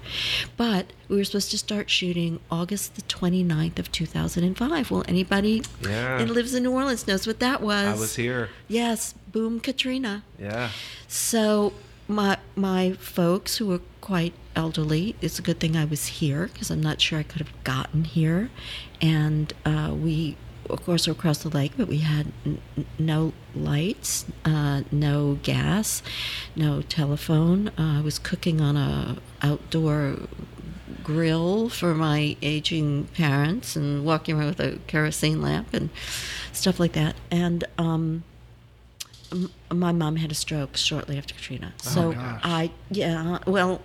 [0.57, 4.91] But we were supposed to start shooting August the 29th of 2005.
[4.91, 6.17] Well, anybody Yeah.
[6.17, 7.87] that lives in New Orleans knows what that was.
[7.87, 8.49] I was here.
[8.67, 10.23] Yes, boom Katrina.
[10.39, 10.71] Yeah.
[11.07, 11.75] So
[12.09, 16.71] my my folks who were quite elderly, it's a good thing I was here because
[16.71, 18.49] I'm not sure I could have gotten here.
[19.03, 20.37] And uh, we,
[20.71, 22.61] of course, were across the lake, but we had n-
[22.99, 26.03] no lights, uh, no gas,
[26.57, 27.69] no telephone.
[27.79, 30.17] Uh, I was cooking on a outdoor
[31.03, 35.89] grill for my aging parents and walking around with a kerosene lamp and
[36.53, 37.15] stuff like that.
[37.31, 38.25] And um,
[39.33, 41.73] m- my mom had a stroke shortly after Katrina.
[41.87, 42.41] Oh, So gosh.
[42.45, 43.81] I, yeah, well,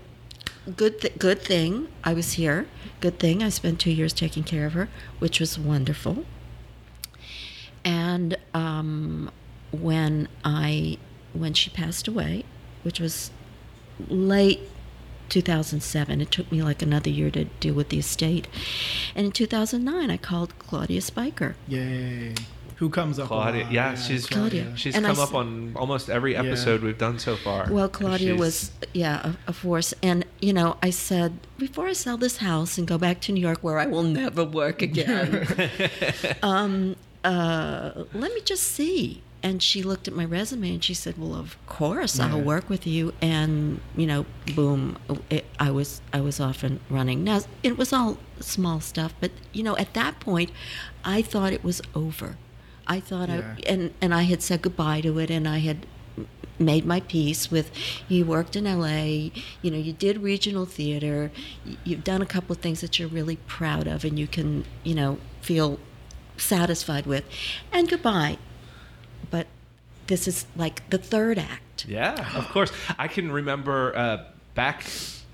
[0.76, 2.68] good, th- good thing I was here.
[3.00, 6.26] Good thing I spent two years taking care of her, which was wonderful.
[7.86, 9.32] And um,
[9.72, 10.98] when I,
[11.34, 12.46] when she passed away,
[12.84, 13.32] which was
[14.08, 14.60] late
[15.30, 16.22] 2007.
[16.22, 18.48] It took me like another year to deal with the estate.
[19.16, 21.56] And in 2009, I called Claudia Spiker.
[21.68, 22.36] Yay.
[22.78, 23.26] Who comes up?
[23.26, 23.64] a Claudia.
[23.64, 24.74] lot, Yeah, she's Claudia.
[24.76, 27.72] she's And I come up on almost every episode we've done so far.
[27.72, 29.94] Well, Claudia was, yeah, a, a force.
[30.04, 33.42] And, you know, I said, before I sell this house and go back to New
[33.42, 35.48] York where I will never work again,
[36.44, 39.22] um, uh, let me just see.
[39.42, 42.88] And she looked at my resume and she said, "Well, of course, I'll work with
[42.88, 44.98] you." And you know, boom,
[45.30, 47.26] it, I was I was off and running.
[47.26, 50.50] Now it was all small stuff, but you know, at that point,
[51.04, 52.38] I thought it was over.
[52.88, 53.56] I thought Yeah.
[53.58, 55.86] I and and I had said goodbye to it, and I had
[56.60, 57.72] made my peace with
[58.08, 59.32] you worked in LA
[59.64, 61.32] you know you did regional theater
[61.84, 64.94] you've done a couple of things that you're really proud of and you can you
[64.94, 65.80] know feel
[66.44, 67.24] satisfied with
[67.72, 68.38] and goodbye
[69.32, 69.48] but
[70.08, 72.72] this is like the third act Yeah, of course.
[72.98, 74.26] I can remember uh,
[74.56, 74.86] back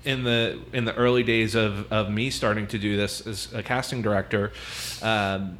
[0.04, 3.62] in the in the early days of, of me starting to do this as a
[3.62, 4.52] casting director.
[5.02, 5.58] Um,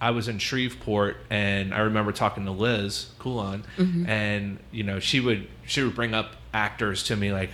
[0.00, 3.64] I was in Shreveport, and I remember talking to Liz Coulon,
[4.06, 7.50] and you know she would she would bring up actors to me like,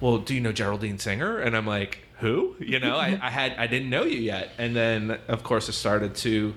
[0.00, 3.54] "Well, do you know Geraldine Singer?" And I'm like, "Who?" You know, I, I had
[3.58, 6.54] I didn't know you yet, and then of course I started to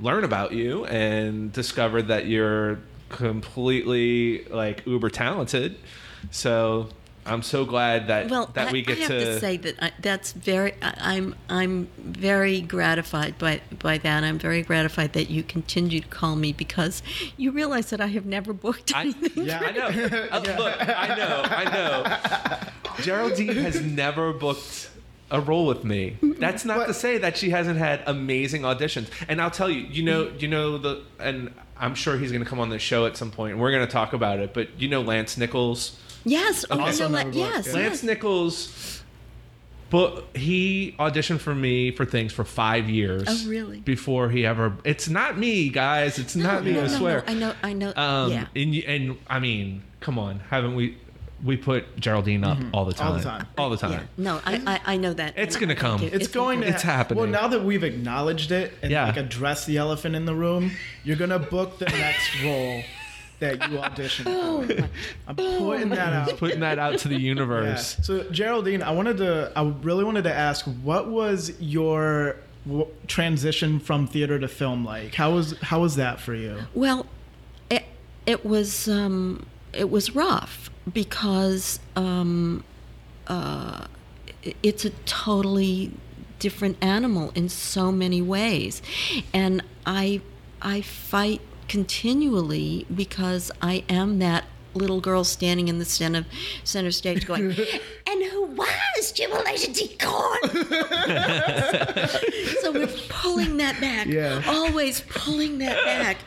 [0.00, 2.78] learn about you and discovered that you're
[3.08, 5.76] completely like uber talented.
[6.30, 6.88] So
[7.28, 9.82] I'm so glad that well that I, we get I have to, to, say that
[9.82, 15.30] I, that's very I, I'm I'm very gratified by by that I'm very gratified that
[15.30, 17.02] you continue to call me because
[17.36, 19.60] you realize that I have never booked I, anything Yeah.
[19.60, 19.88] I know.
[20.30, 23.02] Uh, Look, I know, I know.
[23.02, 24.90] Geraldine has never booked
[25.30, 26.16] a role with me.
[26.22, 29.08] That's not But- to say that she hasn't had amazing auditions.
[29.28, 32.48] And I'll tell you, you know, you know the, and I'm sure he's going to
[32.48, 34.54] come on the show at some point, and we're going to talk about it.
[34.54, 35.98] But you know, Lance Nichols.
[36.30, 36.80] Yes Okay.
[36.80, 37.72] Also that- never yes yeah.
[37.74, 38.02] Lance.
[38.02, 39.02] Nichols,
[39.90, 43.24] but he auditioned for me for things for five years.
[43.26, 43.80] Oh, really?
[43.80, 46.18] Before he ever, it's not me, guys.
[46.18, 46.72] It's not me.
[46.72, 47.24] no, I no, swear.
[47.26, 50.96] no, I know I know Um, yeah and, and I mean, come on, haven't we?
[51.44, 53.06] We put Geraldine up all the time.
[53.06, 53.46] All the time.
[53.56, 53.92] All the time.
[53.92, 55.34] Yeah, no, I, I, I know that.
[55.36, 56.00] It's gonna come.
[56.00, 56.18] thank you.
[56.18, 56.66] It's, going to.
[56.66, 57.18] It's happening.
[57.20, 59.06] Well, now that we've acknowledged it and Yeah.
[59.06, 60.72] like addressed the elephant in the room,
[61.04, 62.82] you're gonna book the next role
[63.40, 64.24] that you audition
[64.66, 64.88] for.
[65.26, 66.36] I'm putting that out.
[66.38, 67.28] Putting that out to the Yeah.
[67.28, 67.96] universe.
[68.02, 69.52] So Geraldine, I wanted to.
[69.56, 75.14] I really wanted to ask, what was your w- transition from theater to film like?
[75.14, 76.58] How was how was that for you?
[76.74, 77.06] Well,
[77.70, 77.84] it,
[78.26, 82.64] it was um, it was rough because um,
[83.28, 83.86] uh,
[84.62, 85.92] it's a totally
[86.38, 88.80] different animal in so many ways,
[89.32, 90.20] and I
[90.62, 96.24] I fight continually because I am that little girl standing in the center
[96.64, 97.44] center stage going,
[98.06, 100.08] and who was Jubilation Deacon?
[102.60, 104.06] so we're pulling that back.
[104.06, 104.42] Yeah.
[104.46, 106.18] Always pulling that back.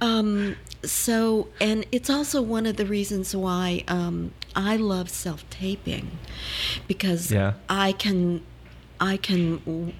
[0.00, 6.10] Um, so, and it's also one of the reasons why um, I love self taping
[6.88, 7.54] because Yeah.
[7.68, 8.42] I can,
[8.98, 9.92] I can,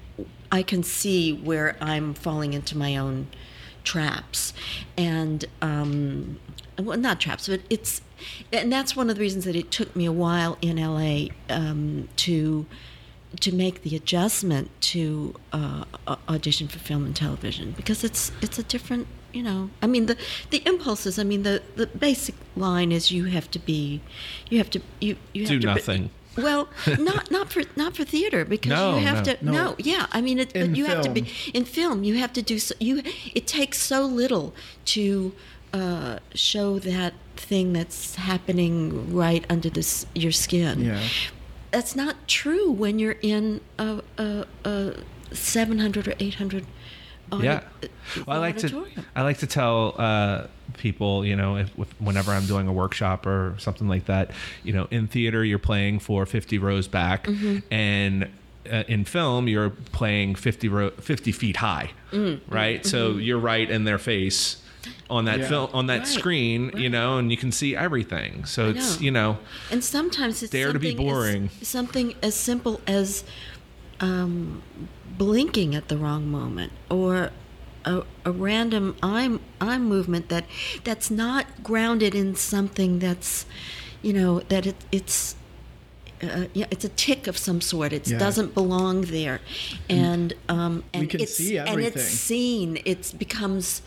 [0.51, 3.27] I can see where I'm falling into my own
[3.83, 4.53] traps,
[4.97, 6.39] and um,
[6.79, 8.01] well, not traps, but it's,
[8.51, 12.07] and that's one of the reasons that it took me a while in LA um,
[12.17, 12.65] to
[13.39, 15.85] to make the adjustment to uh,
[16.27, 20.17] audition for film and television because it's it's a different you know I mean the
[20.49, 24.01] the impulses I mean the the basic line is you have to be
[24.49, 26.09] you have to you you have Do to nothing.
[26.37, 29.33] Well, not not for not for theater because No, you have no.
[29.33, 29.51] to No.
[29.51, 30.07] no, yeah.
[30.11, 32.03] I mean, it, In but you have to be in film.
[32.03, 33.03] You have to do so, you.
[33.35, 34.53] It takes so little
[34.85, 35.33] to
[35.73, 40.85] uh, show that thing that's happening right under this your skin.
[40.85, 41.01] Yeah.
[41.71, 44.93] That's not true when you're in a, a, a
[45.33, 46.67] 700 or 800 audi-
[47.39, 47.87] yeah uh,
[48.27, 52.31] well, i like to i like to tell uh, people you know if, if, whenever
[52.31, 54.31] i'm doing a workshop or something like that
[54.63, 57.59] you know in theater you're playing for 50 rows back Mm-hmm.
[57.73, 58.29] and
[58.71, 62.53] uh, in film you're playing 50 ro- 50 feet high Mm-hmm.
[62.53, 64.57] right so you're right in their face
[65.09, 65.47] on that Yeah.
[65.47, 69.03] film on that Right, screen you know and you can see everything so it's know.
[69.05, 69.37] you know
[69.71, 71.49] And sometimes it's Dare to be boring.
[71.61, 73.23] As, something as simple as
[74.01, 74.61] um,
[75.17, 77.31] blinking at the wrong moment, or
[77.85, 80.45] a, a random eye eye movement that
[80.83, 83.45] that's not grounded in something that's,
[84.01, 85.35] you know, that it, it's.
[86.23, 87.91] Uh, yeah, it's a tic of some sort.
[87.91, 88.19] It Yeah.
[88.19, 89.41] doesn't belong there,
[89.89, 92.77] and um, and can it's and it's seen.
[92.85, 93.81] It becomes,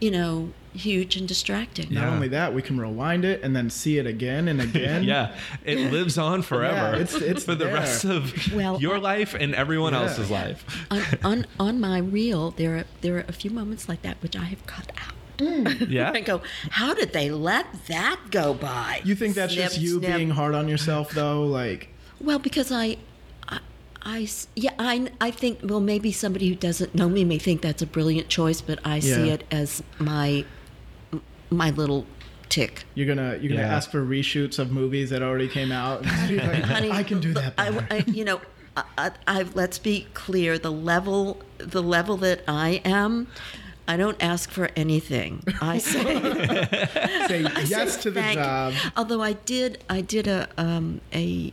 [0.00, 1.92] you know, huge and distracting.
[1.92, 2.10] Not Yeah.
[2.14, 5.02] only that, we can rewind it and then see it again and again.
[5.04, 9.34] yeah it lives on forever it's- it's for the rest of Well, your I- life
[9.34, 10.02] and everyone Yeah.
[10.02, 14.02] else's life on, on on my reel, there are there are a few moments like
[14.02, 15.14] that which I have cut out.
[15.38, 15.88] Mm.
[15.88, 19.00] yeah I go, how did they let that go by?
[19.04, 20.16] You think that's just you snip.
[20.16, 21.44] being hard on yourself, though?
[21.44, 21.88] Like,
[22.20, 22.96] Well, because I,
[24.02, 24.26] I
[24.56, 27.86] yeah, I, I think well maybe somebody who doesn't know me may think that's a
[27.86, 30.44] brilliant choice, but I see it as my
[31.50, 32.06] my little
[32.48, 32.84] tic.
[32.94, 33.76] you're gonna you're gonna Yeah.
[33.76, 36.02] ask for reshoots of movies that already came out.
[36.30, 37.54] Like, Honey, I can do that.
[37.58, 37.68] I.
[37.90, 38.40] I- you know,
[38.76, 40.58] I, I, I, let's be clear.
[40.58, 43.26] The level, the level that I am,
[43.86, 45.42] I don't ask for anything.
[45.60, 46.02] I say
[47.28, 48.74] Say yes say to the thank- job.
[48.96, 51.52] Although I did, I did a um, a,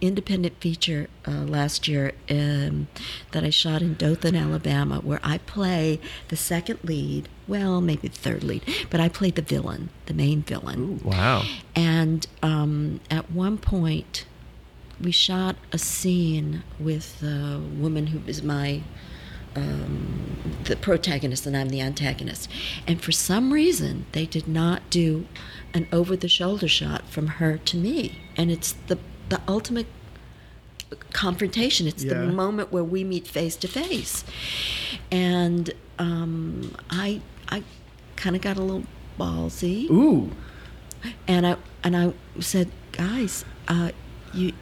[0.00, 2.88] independent feature uh, last year um,
[3.32, 7.28] that I shot in Dothan, Alabama, where I play the second lead.
[7.48, 11.00] Well, maybe the third lead, but I played the villain, the main villain.
[11.04, 11.42] wow
[11.74, 14.26] And um, at one point,
[15.00, 18.82] we shot a scene with the woman who is my
[19.54, 22.48] um, the protagonist and I'm the antagonist.
[22.86, 25.26] And for some reason, they did not do
[25.74, 28.98] an over-the-shoulder shot from her to me, and it's the
[29.32, 29.86] the ultimate
[31.12, 31.86] confrontation.
[31.86, 32.14] It's Yeah.
[32.20, 34.24] the moment where we meet face to face,
[35.10, 37.62] and um, I I
[38.16, 38.84] kind of got a little
[39.18, 40.30] ballsy Ooh,
[41.26, 43.90] and I and I said, guys, uh,
[44.34, 44.52] you,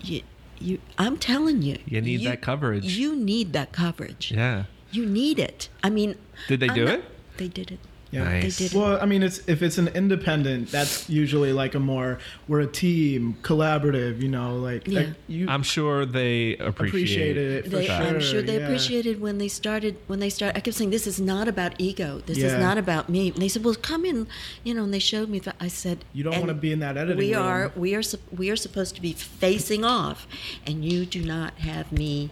[0.00, 0.22] you,
[0.58, 0.78] you.
[0.98, 2.84] I'm telling you, You need that coverage.
[2.96, 4.32] You need that coverage.
[4.32, 5.68] yeah You need it.
[5.82, 6.14] I mean,
[6.48, 7.04] Did they I'm do not- it?
[7.36, 7.80] They did it.
[8.10, 8.24] Yeah.
[8.24, 8.58] Nice.
[8.58, 8.78] They did it.
[8.78, 12.18] Well, I mean, it's if it's an independent, that's usually like a more
[12.48, 14.20] we're a team, collaborative.
[14.20, 15.00] You know, like Yeah.
[15.00, 17.94] like, you I'm sure they appreciate, appreciated it for They, sure.
[17.94, 18.64] I'm sure they yeah.
[18.66, 19.96] appreciated when they started.
[20.06, 22.22] When they started, I kept saying, "This is not about ego.
[22.26, 22.46] This Yeah.
[22.48, 24.26] is not about me." And they said, "Well, come in,"
[24.64, 24.84] you know.
[24.84, 25.38] And they showed me.
[25.40, 27.72] That I said, You don't wanna be in that editing We room." are.
[27.76, 28.02] We are.
[28.02, 30.26] sup- We are supposed to be facing off,
[30.66, 32.30] and you do not have me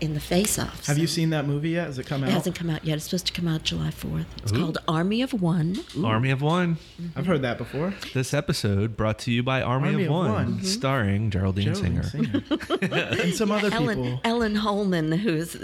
[0.00, 1.86] in the face-off." Have you seen that movie yet?
[1.86, 2.30] Has it come out?
[2.30, 2.96] It hasn't come out yet.
[2.96, 4.26] It's supposed to come out July 4th.
[4.42, 4.58] It's Ooh.
[4.58, 5.80] called Army of One.
[6.04, 6.78] Army of One.
[7.16, 7.94] I've heard that before.
[8.14, 10.52] This episode brought to you by Army, Army of of One, One.
[10.60, 10.64] Mhm.
[10.64, 12.42] starring Geraldine, Geraldine Singer.
[12.42, 12.42] Singer.
[13.22, 14.20] and some other Ellen, people.
[14.24, 15.56] Ellen Hollman, who's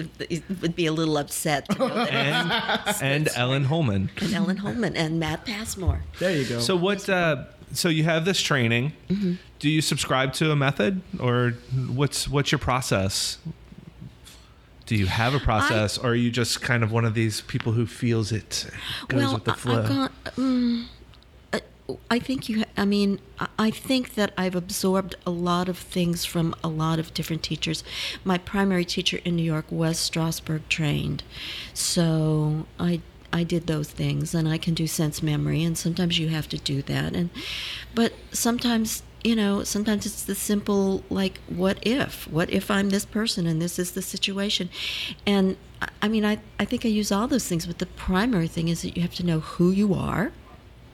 [0.60, 1.68] would be a little upset.
[1.70, 3.02] To know that.
[3.02, 4.10] and and Ellen Hollman.
[4.20, 6.02] and Ellen Hollman and Matt Passmore.
[6.18, 6.60] There you go.
[6.60, 7.08] So what?
[7.08, 8.92] Uh, so you have this training.
[9.08, 9.32] Mm-hmm.
[9.58, 11.54] Do you subscribe to a method, or
[11.88, 13.38] what's what's your process?
[14.86, 17.72] Do you have a process, or are you just kind of one of these people
[17.72, 18.66] who feels it
[19.08, 19.82] goes well, with the I- flow?
[19.82, 20.12] Got.
[20.38, 20.88] Um,
[21.52, 21.60] I-
[22.10, 22.64] I think you.
[22.76, 26.98] I mean, I- I think that I've absorbed a lot of things from a lot
[27.00, 27.82] of different teachers.
[28.24, 31.22] My primary teacher in New York was Strasberg trained,
[31.74, 33.00] so I
[33.32, 36.58] I did those things, and I can do sense memory, and sometimes you have to
[36.58, 37.30] do that, and
[37.94, 39.02] but sometimes.
[39.26, 42.28] You know, sometimes it's the simple, like, what if?
[42.36, 44.68] What if I'm this person and this is the situation?
[45.26, 48.46] And I- I mean, I, I think I use all those things, but the primary
[48.46, 50.30] thing is that you have to know who you are.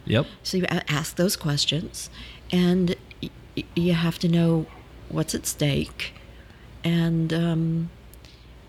[0.06, 0.24] yep.
[0.42, 2.08] So you ask those questions,
[2.50, 4.66] and y- y- you have to know
[5.10, 6.14] what's at stake,
[6.83, 7.90] and um,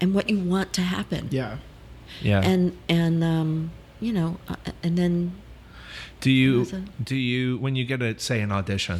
[0.02, 1.30] and what you want to happen.
[1.32, 1.58] yeah.
[2.22, 2.42] Yeah.
[2.52, 5.32] And and um, you know, uh, and then
[6.22, 9.00] do you a- do you when you get a say an audition,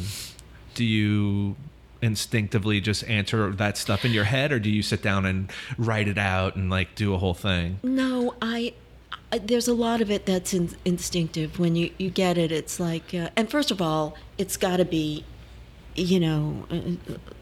[0.74, 1.56] do you
[2.02, 6.08] instinctively just answer that stuff in your head, or do you sit down and write
[6.08, 7.78] it out and like do a whole thing?
[7.82, 8.74] no, I.
[9.42, 11.58] There's a lot of it that's in, instinctive.
[11.58, 14.84] When you, you get it, it's like, uh, and first of all, it's got to
[14.84, 15.24] be
[15.96, 16.66] you know,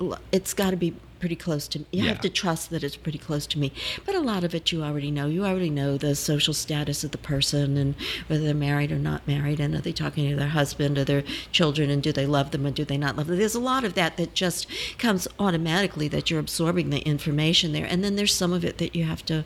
[0.00, 1.86] uh, it's got to be pretty close to me.
[1.92, 2.08] you Yeah.
[2.08, 3.70] have to trust that it's pretty close to me
[4.04, 7.12] but a lot of it you already know you already know the social status of
[7.12, 7.94] the person and
[8.26, 11.22] whether they're married or not married and are they talking to their husband or their
[11.52, 13.84] children and do they love them and do they not love them there's a lot
[13.84, 14.66] of that that just
[14.98, 18.96] comes automatically that you're absorbing the information there and then there's some of it that
[18.96, 19.44] you have to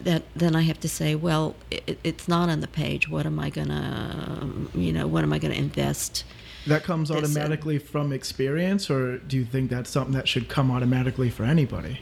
[0.00, 3.08] that then I have to say, well, it, it's not on the page.
[3.08, 6.22] What am I gonna, you know, what am I gonna invest?
[6.68, 10.48] That comes This, uh, automatically from experience, or do you think that's something that should
[10.48, 12.00] come automatically for anybody?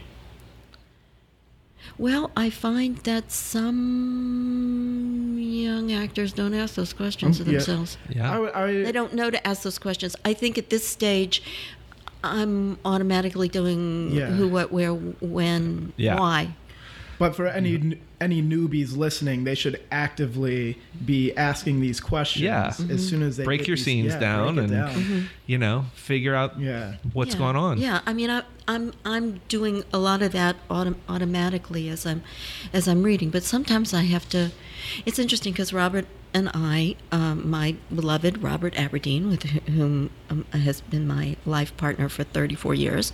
[1.97, 7.59] Well, I find that some young actors don't ask those questions of Um, Yeah.
[7.59, 7.97] themselves.
[8.09, 8.39] Yeah.
[8.39, 10.15] I, I, They don't know to ask those questions.
[10.25, 11.41] I think at this stage,
[12.23, 14.27] I'm automatically doing Yeah.
[14.31, 16.19] who, what, where, when, Yeah.
[16.19, 16.49] why.
[17.19, 22.67] But for any any newbies listening, they should actively be asking these questions Yeah.
[22.69, 22.91] Mm-hmm.
[22.91, 25.29] as soon as they break your these- scenes yeah, down break it and down.
[25.45, 26.95] you know figure out Yeah.
[27.13, 27.39] what's Yeah.
[27.39, 27.77] going on.
[27.79, 32.21] Yeah, I mean, I, I'm I'm doing a lot of that autom- automatically as I'm
[32.73, 34.51] as I'm reading, but sometimes I have to.
[35.05, 40.81] It's interesting because Robert and I, um, my beloved Robert Aberdeen, with whom um, has
[40.81, 43.13] been my life partner for 34 years.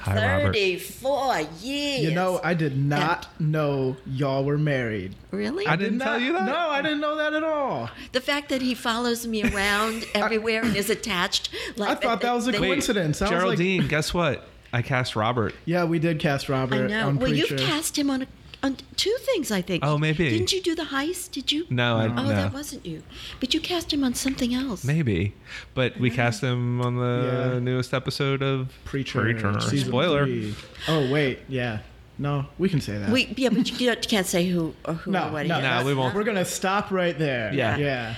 [0.00, 0.52] Hi, Robert.
[0.54, 2.00] 34 years.
[2.02, 5.14] You know, I did not know y'all were married.
[5.30, 5.66] really?
[5.66, 6.44] I didn't Did tell not- you that?
[6.46, 7.90] No, I didn't know that at all.
[8.12, 11.48] the fact that he follows me around everywhere and is attached.
[11.76, 13.20] Like I thought that was a they- coincidence.
[13.20, 14.46] I was like- Geraldine, guess what?
[14.72, 15.54] I cast Robert.
[15.64, 16.74] Yeah, we did cast Robert.
[16.74, 17.08] I Robert know.
[17.08, 17.54] on Well, Preacher.
[17.54, 18.26] you've cast him on, a,
[18.64, 19.84] on two things, I think.
[19.84, 20.28] Oh, maybe.
[20.30, 21.30] Didn't you do the heist?
[21.32, 21.66] Did you?
[21.70, 22.18] No, I didn't?
[22.18, 22.28] Oh, no.
[22.30, 23.02] that wasn't you.
[23.40, 24.84] But you cast him on something else.
[24.84, 25.34] Maybe,
[25.74, 27.58] but we cast him on the Yeah.
[27.60, 29.22] newest episode of Preacher,
[29.60, 30.24] season Spoiler.
[30.24, 30.54] three.
[30.88, 31.78] Oh wait, yeah.
[32.18, 33.10] No, we can say that.
[33.10, 35.60] We yeah, but you can't- can't say who or who no, or what no, he
[35.60, 35.80] is.
[35.80, 36.14] No, we won't.
[36.14, 37.52] We're gonna stop right there.
[37.52, 37.76] Yeah.
[37.76, 38.14] yeah.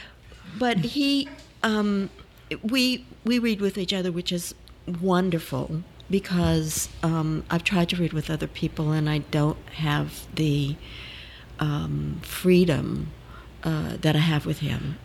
[0.59, 1.29] But he,
[1.63, 2.11] um,
[2.63, 4.55] we we read with each other, which is
[5.01, 10.77] wonderful because um, I've tried to read with other people and I don't have the
[11.59, 13.13] um, freedom
[13.63, 14.99] uh, that I have with him.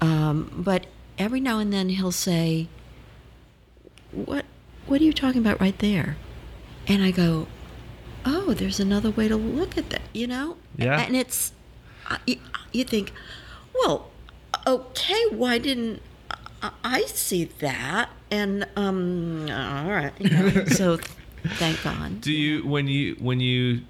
[0.00, 0.86] Um, but
[1.18, 2.68] every now and then he'll say,
[4.10, 4.44] "What
[4.86, 6.16] what are you talking about right there?"
[6.88, 7.46] And I go,
[8.24, 10.56] "Oh, there's another way to look at that," you know?
[10.76, 11.00] Yeah.
[11.00, 11.52] And it's
[12.26, 12.38] you,
[12.72, 13.12] you think,
[13.74, 14.10] well,
[14.66, 16.02] okay, why didn't
[16.84, 18.10] I see that?
[18.32, 20.98] And um, all right, you know, so
[21.56, 22.20] thank God.
[22.22, 23.82] Do you when you when you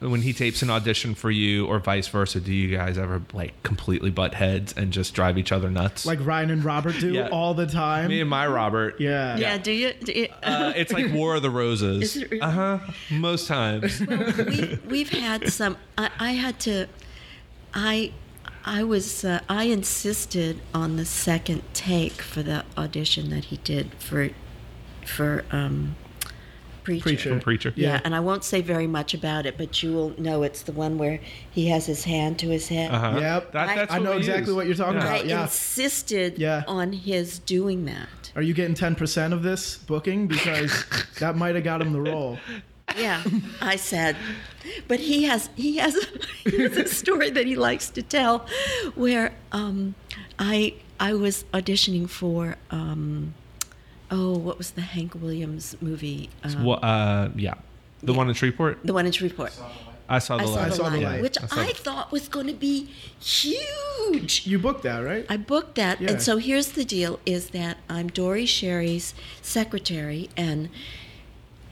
[0.00, 2.40] when he tapes an audition for you or vice versa?
[2.40, 6.04] Do you guys ever like completely butt heads and just drive each other nuts?
[6.06, 7.28] Like Ryan and Robert do Yeah.
[7.28, 8.08] all the time.
[8.08, 9.00] me and my Robert.
[9.00, 9.36] yeah.
[9.36, 9.92] Yeah, do you?
[9.92, 12.16] Do you Uh, it's like War of the Roses.
[12.16, 12.40] Is it really?
[12.42, 12.78] Uh huh.
[13.12, 14.00] Most times.
[14.00, 15.76] we, we've had some.
[15.96, 16.86] I, I had to.
[17.74, 18.12] I
[18.68, 19.24] I was.
[19.24, 24.28] Uh, I insisted on the second take for the audition that he did for
[25.06, 25.96] for um,
[26.84, 27.02] preacher.
[27.02, 27.30] Preacher.
[27.30, 27.72] From Preacher.
[27.76, 27.88] Yeah.
[27.94, 28.00] Yeah.
[28.04, 30.98] and I won't say very much about it, but you will know it's the one
[30.98, 31.18] where
[31.50, 32.90] he has his hand to his head.
[32.92, 33.18] Uh huh.
[33.20, 33.52] Yep.
[33.52, 34.56] That, that's I what know exactly use.
[34.56, 35.14] what you're talking Yeah.
[35.14, 35.26] About.
[35.26, 35.42] yeah.
[35.44, 36.64] insisted Yeah.
[36.68, 38.32] on his doing that.
[38.36, 40.84] Are you getting ten percent of this booking because
[41.20, 42.38] that might have got him the role?
[42.96, 43.22] Yeah,
[43.60, 44.16] I said,
[44.88, 45.94] but he has he has
[46.44, 48.46] he has a story that he likes to tell,
[48.94, 49.94] where um,
[50.38, 53.34] I I was auditioning for um,
[54.10, 56.30] oh what was the Hank Williams movie?
[56.42, 57.54] Um, Well, uh, yeah.
[58.02, 58.78] The one in Shreveport.
[58.84, 59.52] The one in Shreveport.
[60.08, 60.68] I saw the I saw, light.
[60.70, 61.22] the, saw the light, light.
[61.22, 62.88] which I saw I thought was going to be
[63.20, 64.46] huge.
[64.46, 65.26] You booked that, right?
[65.28, 66.12] I booked that, Yeah.
[66.12, 70.70] and so here's the deal: is that I'm Dory Sherry's secretary, and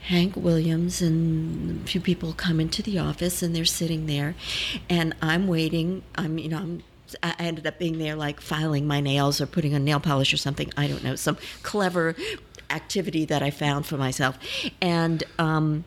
[0.07, 4.35] Hank Williams and a few people come into the office, and they're sitting there,
[4.89, 6.01] and I'm waiting.
[6.15, 6.83] I'm, you know, I'm.
[7.21, 10.37] I ended up being there, like filing my nails or putting on nail polish or
[10.37, 10.71] something.
[10.77, 12.15] I don't know, some clever
[12.69, 14.37] activity that I found for myself,
[14.81, 15.23] and.
[15.37, 15.83] Um,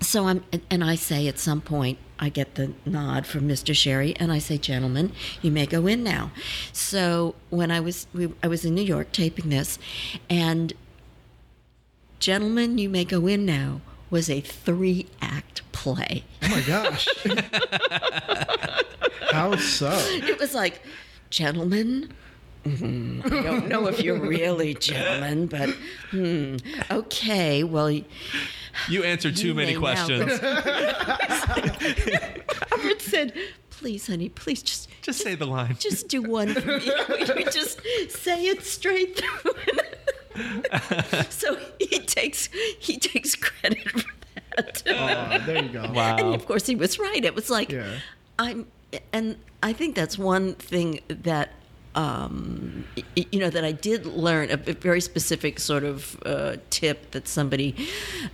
[0.00, 3.74] so I'm, and I say at some point, I get the nod from Mr.
[3.74, 5.10] Sherry, and I say, "Gentlemen,
[5.42, 6.30] you may go in now."
[6.72, 9.76] So when I was, we, I was in New York taping this,
[10.30, 10.72] and
[12.20, 16.24] "Gentlemen, you may go in now" was a three-act play.
[16.42, 17.06] Oh my gosh.
[19.30, 19.90] How so?
[19.92, 20.80] It was like,
[21.30, 22.12] "Gentlemen."
[22.64, 25.70] mhm, I don't know if you're really gentlemen, but
[26.10, 26.56] hmm,
[26.90, 27.62] okay.
[27.64, 28.04] Well, You
[29.04, 30.40] answered too You many questions.
[32.72, 33.32] Robert said,
[33.70, 35.76] "Please, honey, please just Just say the line.
[35.78, 36.90] just do one for me.
[37.36, 39.52] We just say it straight through.
[41.30, 43.98] so he takes he takes credit for
[44.56, 44.82] that.
[44.88, 45.90] Oh, there you go.
[45.92, 46.16] Wow.
[46.16, 47.24] And of course he was right.
[47.24, 47.98] It was like Yeah.
[48.38, 48.66] I'm
[49.12, 51.50] and I think that's one thing that
[51.94, 52.84] um,
[53.16, 57.26] you know that I did learn a, a very specific sort of uh, tip that
[57.26, 57.74] somebody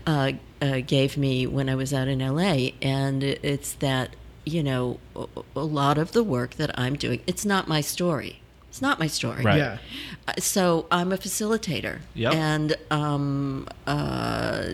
[0.07, 4.99] uh, uh, gave me when I was out in LA, and it's that you know
[5.17, 5.27] a,
[5.57, 8.41] a lot of the work that I'm doing, it's not my story.
[8.75, 9.45] It's not my story.
[9.45, 9.59] Right.
[9.59, 9.79] Yeah.
[10.27, 12.35] Uh, So I'm a facilitator, Yep.
[12.35, 14.73] and um, uh,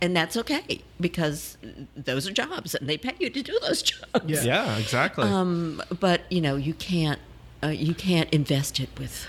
[0.00, 1.58] and that's okay because
[1.96, 4.28] those are jobs, and they pay you to do those jobs.
[4.28, 4.44] Yeah.
[4.44, 5.24] Yeah, exactly.
[5.24, 7.18] Um, but you know, you can't
[7.64, 9.26] uh, you can't invest it with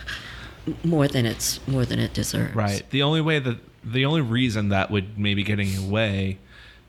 [0.83, 2.53] more than it's more than it deserves.
[2.55, 2.83] Right.
[2.91, 6.37] The only way that the only reason that would maybe get in your way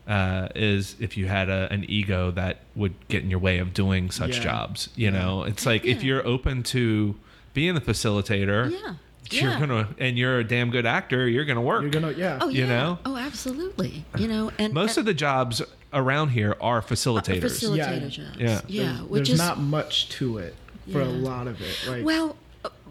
[0.09, 3.73] uh, is if you had a, an ego that would get in your way of
[3.73, 4.43] doing such Yeah.
[4.45, 4.89] jobs.
[4.97, 7.15] You know, it's like if you're open to
[7.55, 8.95] being the facilitator, Yeah.
[9.31, 9.61] you're Yeah.
[9.61, 11.83] gonna and you're a damn good actor, you're gonna work.
[11.83, 12.39] You're gonna yeah.
[12.41, 12.99] Oh You know?
[13.07, 14.05] Oh, absolutely.
[14.19, 17.43] You know, and Most of the jobs around here are facilitators.
[17.43, 18.09] facilitator Yeah.
[18.09, 18.37] jobs.
[18.39, 18.61] Yeah.
[18.67, 18.83] Yeah.
[18.83, 20.55] There's, which there's is not much to it
[20.91, 21.77] for a lot of it.
[21.89, 22.37] Like Well,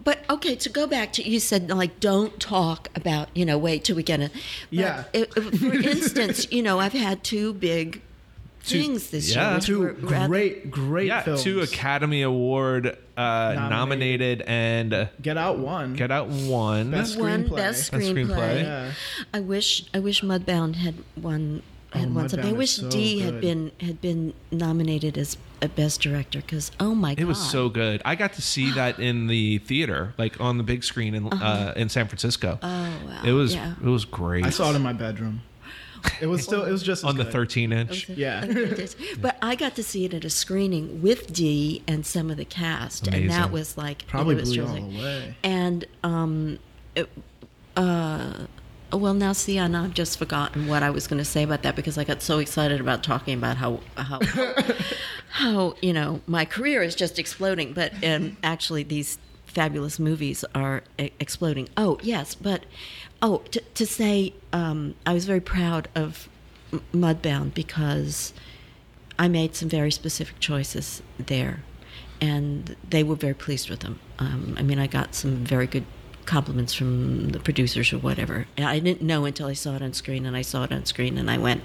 [0.02, 3.84] but okay, to go back to you said like don't talk about you know wait
[3.84, 4.30] till we get a
[4.70, 5.04] Yeah.
[5.12, 8.02] it- it- for instance, you know I've had two big
[8.64, 9.46] Two- things this yeah.
[9.48, 9.54] year.
[9.56, 11.42] which two were rather- great, great yeah, films.
[11.42, 14.42] two Academy Award uh, nominated.
[14.46, 15.94] and uh, Get Out one.
[15.94, 16.90] Get Out one.
[16.92, 17.56] Best one Screenplay.
[17.56, 18.26] best Best screenplay.
[18.28, 18.62] screenplay.
[18.62, 18.92] Yeah.
[19.34, 21.62] I wish I wish Mudbound had won
[21.98, 22.48] had Oh, won something.
[22.48, 26.94] I wish so Dee had been had been nominated as a best director because oh
[26.94, 28.02] my god, It was so good.
[28.04, 31.72] I got to see that in the theater, like on the big screen in uh,
[31.76, 32.58] in San Francisco.
[32.62, 32.68] Oh
[33.06, 33.74] wow, it was yeah.
[33.80, 34.44] it was great.
[34.44, 35.42] I saw it in my bedroom.
[36.20, 36.64] It was still.
[36.64, 37.32] It was just as on the good.
[37.32, 38.08] 13 inch.
[38.08, 38.44] Yeah.
[39.20, 42.44] but I got to see it at a screening with Dee and some of the
[42.44, 45.36] cast, and that was like Probably it was blew you all away.
[45.44, 46.58] And um,
[46.96, 47.08] it,
[47.76, 48.46] uh,
[48.98, 51.62] well, now see, I know I've just forgotten what I was going to say about
[51.62, 54.20] that because I got so excited about talking about how how
[55.30, 60.82] how you know my career is just exploding, but um, actually these fabulous movies are
[60.98, 61.68] e- exploding.
[61.76, 62.64] Oh yes, but
[63.20, 66.28] oh to, to say um, I was very proud of
[66.72, 68.32] M- Mudbound because
[69.18, 71.62] I made some very specific choices there,
[72.20, 74.00] and they were very pleased with them.
[74.18, 75.84] Um, I mean, I got some very good
[76.36, 78.46] compliments from the producers or whatever.
[78.56, 80.84] And I didn't know until I saw it on screen, and I saw it on
[80.86, 81.62] screen, and I went,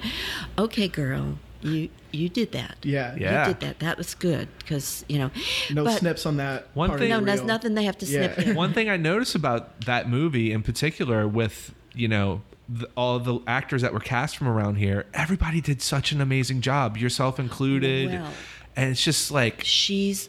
[0.58, 2.76] "Okay, girl, you you did that.
[2.84, 3.16] Yeah.
[3.18, 3.48] Yeah.
[3.48, 3.80] you did that.
[3.80, 5.32] That was good because you know."
[5.74, 6.68] No but- snips on that.
[6.74, 7.48] One part thing- of No, the there's reel.
[7.48, 8.34] nothing they have to Yeah.
[8.34, 8.46] snip.
[8.46, 8.56] there.
[8.56, 13.40] One thing I noticed about that movie in particular with, you know, the, all the
[13.48, 18.10] actors that were cast from around here, everybody did such an amazing job, yourself included.
[18.12, 18.34] Well.
[18.76, 20.28] and it's just like, She's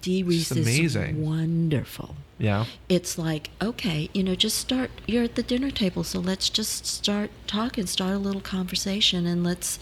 [0.00, 1.24] Dee Rees is amazing.
[1.24, 2.14] wonderful.
[2.38, 2.64] yeah.
[2.88, 6.86] it's like okay you know just start you're at the dinner table so let's just
[6.86, 9.78] start talking start a little conversation and let's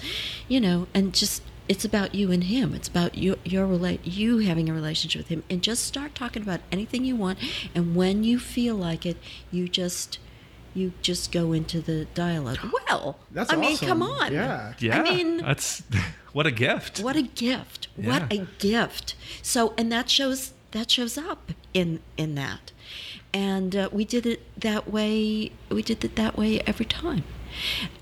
[0.48, 4.38] you know and just it's about you and him it's about you your relate you
[4.38, 7.38] having a relationship with him and just start talking about anything you want
[7.74, 9.16] and when you feel like it
[9.50, 10.18] you just
[10.76, 12.58] you just go into the dialogue.
[12.88, 14.32] Well That's i mean come on.
[14.32, 14.74] Yeah.
[14.78, 15.00] Yeah.
[15.00, 15.82] i mean that's
[16.32, 17.00] what a gift.
[17.00, 17.88] what a gift.
[17.96, 19.16] What a gift.
[19.42, 22.72] So and that shows that shows up in in that.
[23.34, 27.24] And uh, we did it that way we did it that way every time.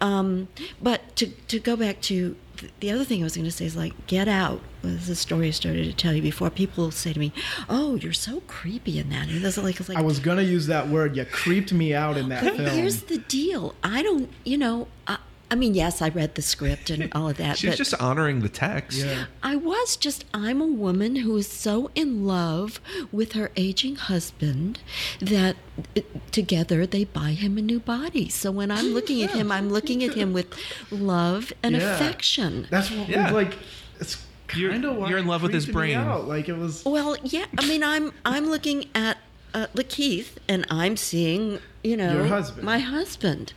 [0.00, 0.48] Um,
[0.82, 2.36] but to to go back to th-
[2.80, 5.48] the other thing I was going to say is like Get Out was the story
[5.48, 6.50] I started to tell you before.
[6.50, 7.32] People say to me,
[7.68, 10.66] "Oh, you're so creepy in that." And it's like it's like I was gonna use
[10.66, 11.16] that word.
[11.16, 12.58] You creeped me out in that film.
[12.58, 13.74] here's the deal.
[13.82, 15.18] I don't, you know, I,
[15.54, 18.40] I mean, yes, I read the script and all of that, She's but just honoring
[18.40, 18.98] the text.
[18.98, 19.26] yeah.
[19.40, 22.80] I was just, I'm a woman who is so in love
[23.12, 24.80] with her aging husband
[25.20, 25.54] that
[25.96, 26.00] uh,
[26.32, 28.28] together they buy him a new body.
[28.28, 30.52] So when I'm looking at him, I'm looking at him with
[30.90, 31.94] love and Yeah.
[31.94, 32.66] affection.
[32.68, 33.30] That's what Yeah.
[33.30, 33.56] like.
[34.00, 34.20] It's
[34.56, 35.96] You're- kind of why you're in love with his brain.
[35.96, 36.26] out.
[36.26, 36.84] Like it was.
[36.84, 39.18] Well, yeah, I mean, I'm I'm looking at
[39.54, 42.64] uh, LaKeith and I'm seeing, you know, Your husband.
[42.64, 43.52] my husband,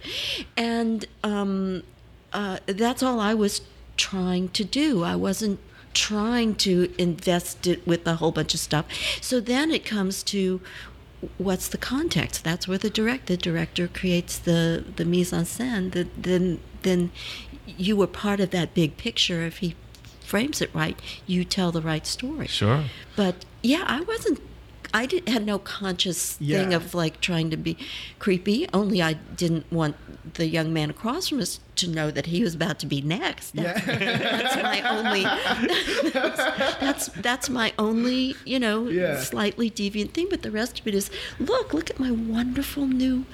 [0.56, 1.84] and um,
[2.34, 3.62] uh, that's all I was
[3.96, 5.04] trying to do.
[5.04, 5.60] I wasn't
[5.94, 8.86] trying to invest it with a whole bunch of stuff.
[9.22, 10.62] So then it comes to
[11.40, 12.44] what's the context?
[12.44, 15.92] That's where the direct the director creates the the mise en scène.
[15.92, 17.12] The, then then
[17.66, 19.42] you were part of that big picture.
[19.44, 19.76] If he
[20.22, 22.48] frames it right, you tell the right story.
[22.48, 22.84] Sure.
[23.16, 24.40] But yeah, I wasn't.
[24.98, 27.78] I did, had no conscious thing of like trying to be
[28.20, 28.68] creepy.
[28.74, 29.96] Only I didn't want
[30.34, 33.56] the young man across from us to know that he was about to be next.
[33.56, 35.24] That's, that's my only.
[36.80, 39.20] That's, that's my only, you know, Yeah.
[39.20, 40.28] slightly deviant thing.
[40.30, 43.26] But the rest of it is, look, look at my wonderful new,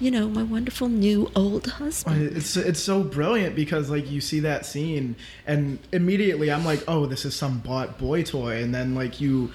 [0.00, 2.36] you know, my wonderful new old husband.
[2.36, 7.06] It's it's so brilliant because like you see that scene and immediately I'm like, oh,
[7.06, 9.52] this is some bought boy toy, and then like you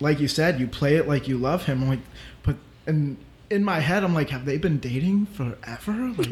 [0.00, 1.82] like you said, you play it like you love him.
[1.82, 2.00] I'm like,
[2.42, 2.56] but
[2.86, 3.16] and
[3.50, 6.12] in my head, I'm like, have they been dating forever?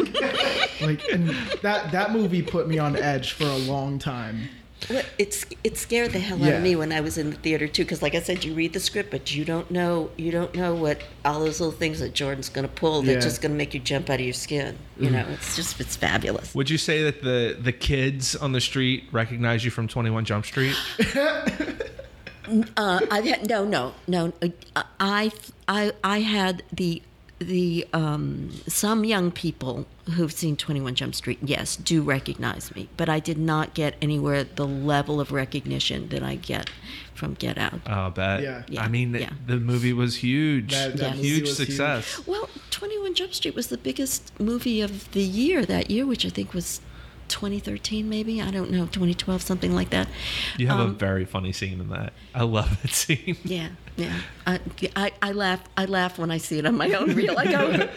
[0.80, 1.28] Like, like, and
[1.62, 4.48] that that movie put me on edge for a long time.
[4.88, 7.68] Well, it's it scared the hell out of me when I was in the theater
[7.68, 10.54] too, because like I said, you read the script, but you don't know you don't
[10.54, 13.20] know what all those little things that Jordan's going to pull that's Yeah.
[13.20, 14.78] just going to make you jump out of your skin.
[14.98, 15.12] You mm.
[15.12, 16.54] know, it's just it's fabulous.
[16.54, 20.24] Would you say that the the kids on the street recognize you from Twenty One
[20.24, 20.76] Jump Street?
[22.76, 24.32] Uh, I've had no, no, no.
[24.42, 25.30] uh, I,
[25.68, 27.02] I, I had the
[27.38, 32.88] the um, some young people who've seen Twenty One Jump Street, yes, do recognize me,
[32.98, 36.70] but I did not get anywhere the level of recognition that I get
[37.14, 37.80] from Get Out.
[37.86, 38.42] Oh, I bet.
[38.42, 38.62] Yeah.
[38.68, 39.30] Yeah, I mean, the, yeah.
[39.46, 40.72] the movie was huge.
[40.72, 42.26] That- that huge movie was success.
[42.26, 46.30] Well, 21 Jump Street was the biggest movie of the year that year, which I
[46.30, 46.80] think was
[47.30, 48.40] 2013, maybe.
[48.42, 50.08] I don't know, 2012, something like that.
[50.58, 52.12] You have a Um, very funny scene in that.
[52.34, 53.36] I love that scene.
[53.44, 54.20] Yeah, yeah.
[54.46, 54.60] I,
[54.96, 55.62] I, I laugh.
[55.76, 57.34] I laugh when I see it on my own reel.
[57.38, 57.88] I go,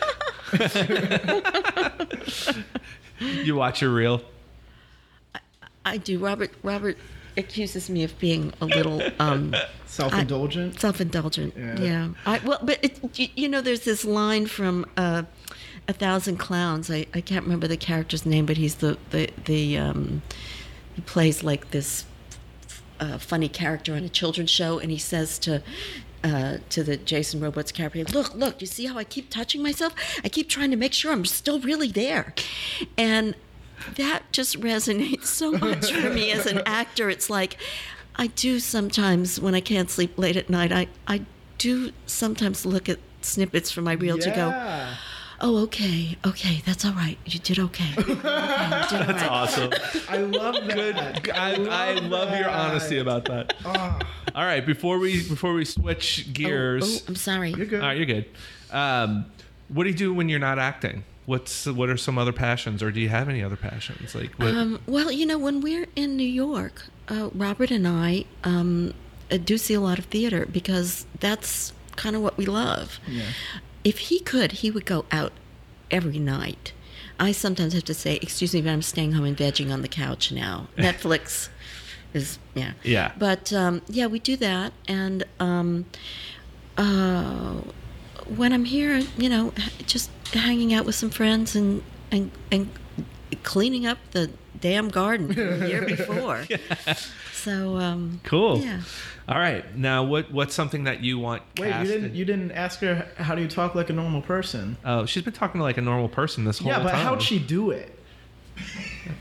[3.19, 4.21] You watch your reel.
[5.85, 6.19] I do.
[6.19, 6.51] Robert.
[6.63, 6.97] Robert
[7.37, 9.55] accuses me of being a little um,
[9.87, 10.79] Self-indulgent.
[10.79, 11.53] self-indulgent.
[11.57, 11.79] Yeah.
[11.79, 12.07] Yeah.
[12.25, 15.23] I, well, but it, you, you know, there's this line from uh,
[15.87, 16.89] A Thousand Clowns.
[16.89, 20.21] I, I can't remember the character's name, but he's the the the um,
[20.93, 22.05] he plays like this
[22.99, 25.61] uh, funny character on a children's show, and he says to.
[26.25, 29.93] Uh, to the Jason Robards character, look, look, you see how I keep touching myself?
[30.23, 32.33] I keep trying to make sure I'm still really there.
[32.97, 33.35] And
[33.97, 37.09] that just resonates so much for me as an actor.
[37.09, 37.57] It's like
[38.15, 40.71] I do sometimes when I can't sleep late at night.
[40.71, 41.25] I I
[41.57, 44.95] do sometimes look at snippets from my reel to go, Yeah.
[45.43, 47.17] Oh okay, okay, that's all right.
[47.25, 47.93] You did okay.
[47.97, 49.31] okay you did all right.
[49.31, 49.71] Awesome.
[50.09, 51.21] I love that.
[51.23, 51.35] Good.
[51.35, 53.53] I, I love your honesty about that.
[53.65, 53.99] Ah,
[54.33, 57.51] All right, before we before we switch Oh, gears, oh, I'm sorry.
[57.51, 57.81] you're good.
[57.81, 58.25] all right, you're good.
[58.71, 59.25] Um,
[59.67, 61.03] what do you do when you're not acting?
[61.25, 64.15] What's what are some other passions, or do you have any other passions?
[64.15, 68.25] Like, what, Um, well, you know, when we're in New York, uh, Robert and I
[68.43, 68.93] um,
[69.31, 72.99] uh, do see a lot of theater because that's kind of what we love.
[73.07, 73.23] Yeah.
[73.83, 75.33] If he could, he would go out
[75.91, 76.73] every night.
[77.19, 79.87] I sometimes have to say, "Excuse me, but I'm staying home and vegging on the
[79.87, 81.49] couch now." Netflix
[82.13, 82.73] is yeah.
[82.83, 83.11] Yeah.
[83.17, 85.85] But um, yeah, we do that, and um,
[86.77, 87.61] uh,
[88.35, 89.53] when I'm here, you know,
[89.85, 92.69] just hanging out with some friends and and and
[93.43, 94.29] cleaning up the
[94.59, 96.45] damn garden the year before.
[97.33, 98.59] So um, cool.
[98.59, 98.81] Yeah.
[99.27, 99.63] All right.
[99.77, 101.43] Now, what what's something that you want?
[101.57, 104.21] Wait, you didn't in- you didn't ask her how do you talk like a normal
[104.21, 104.75] person?
[104.83, 106.81] Oh, she's been talking like a normal person this whole time.
[106.81, 107.05] yeah, but time.
[107.05, 107.97] how'd she do it?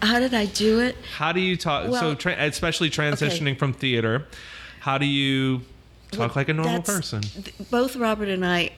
[0.02, 0.96] How did I do it?
[1.16, 1.94] How do you talk?
[1.94, 4.26] so, tra- especially transitioning from theater,
[4.80, 5.62] how do you
[6.10, 7.22] talk like a normal person?
[7.22, 8.70] th- Both Robert and I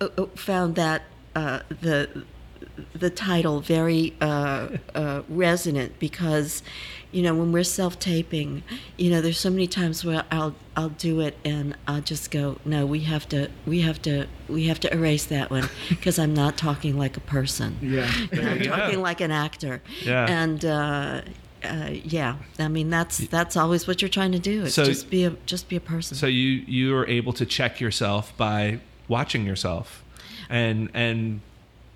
[0.00, 1.02] uh, uh, found that
[1.36, 2.24] uh, the
[2.94, 6.62] the title very uh, uh, resonant because
[7.12, 8.62] you know when we're self taping,
[8.96, 12.56] you know there's so many times where I'll I'll do it and I'll just go
[12.64, 16.34] no we have to we have to we have to erase that one because I'm
[16.34, 17.78] not talking like a person.
[17.80, 18.10] Yeah.
[18.32, 18.76] I'm you go.
[18.76, 19.82] talking like an actor.
[20.02, 20.26] Yeah.
[20.28, 21.22] And uh,
[21.62, 24.64] uh, yeah, I mean that's that's always what you're trying to do.
[24.64, 26.16] It's So- just be a just be a person.
[26.16, 30.02] So you you are able to check yourself by watching yourself,
[30.48, 31.40] and and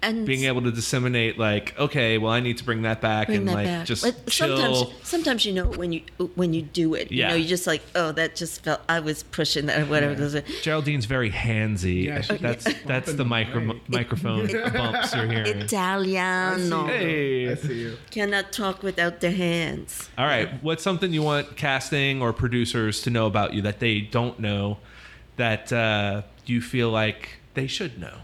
[0.07, 3.38] and being able to disseminate like, okay, well, I need to bring that back bring
[3.40, 3.86] and that like back.
[3.86, 4.57] just But chill.
[4.57, 6.02] sometimes sometimes you know when you
[6.34, 7.11] when you do it.
[7.12, 7.24] Yeah.
[7.26, 10.12] You know, you just like, oh, that just felt I was pushing that or whatever
[10.14, 10.34] it is.
[10.62, 12.04] Geraldine's very handsy.
[12.04, 13.88] Yeah, she- that's that's the micro, Right.
[13.88, 15.59] microphone bumps you're hearing.
[15.62, 16.86] Italiano.
[16.86, 17.50] Hey.
[17.50, 17.96] I see you.
[18.11, 20.09] Cannot talk without the hands.
[20.16, 20.62] All right.
[20.62, 24.78] What's something you want casting or producers to know about you that they don't know
[25.36, 28.18] that uh, you feel like they should know?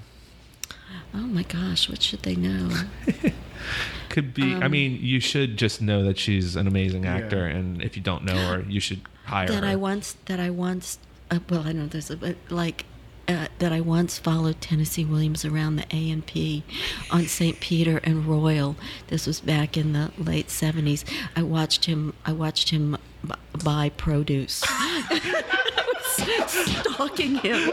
[1.14, 2.70] Oh my gosh, what should they know?
[4.08, 4.54] Could be.
[4.54, 8.02] Um, I mean, you should just know that she's an amazing actor, and if you
[8.02, 9.68] don't know her, you should hire that her.
[9.70, 10.98] I once that I once
[11.30, 12.84] uh, well I don't know if there's a but like
[13.28, 16.64] uh, that I once followed Tennessee Williams around the A and P
[17.10, 17.58] on St.
[17.60, 18.76] Peter and Royal.
[19.06, 21.04] This was back in the late seventies.
[21.36, 22.14] I watched him.
[22.26, 23.34] I watched him b-
[23.64, 24.62] buy produce.
[24.68, 27.70] I was stalking him.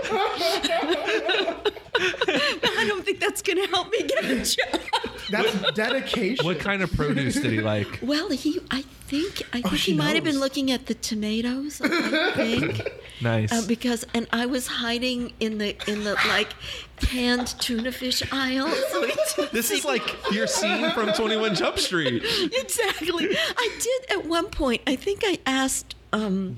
[2.27, 4.81] I don't think that's going to help me get a job.
[5.29, 6.45] That's dedication.
[6.45, 7.99] what kind of produce did he like?
[8.09, 11.81] Well, he, I think, I think she he might have been looking at the tomatoes.
[11.83, 12.81] I think.
[13.21, 13.51] Nice.
[13.51, 16.53] Uh, because and I was hiding in the in the like
[17.01, 18.69] canned tuna fish aisle.
[18.91, 19.13] So he
[19.51, 22.23] this is like your scene from Twenty One Jump Street.
[22.23, 23.27] exactly.
[23.35, 24.83] I did at one point.
[24.87, 26.57] I think I asked um,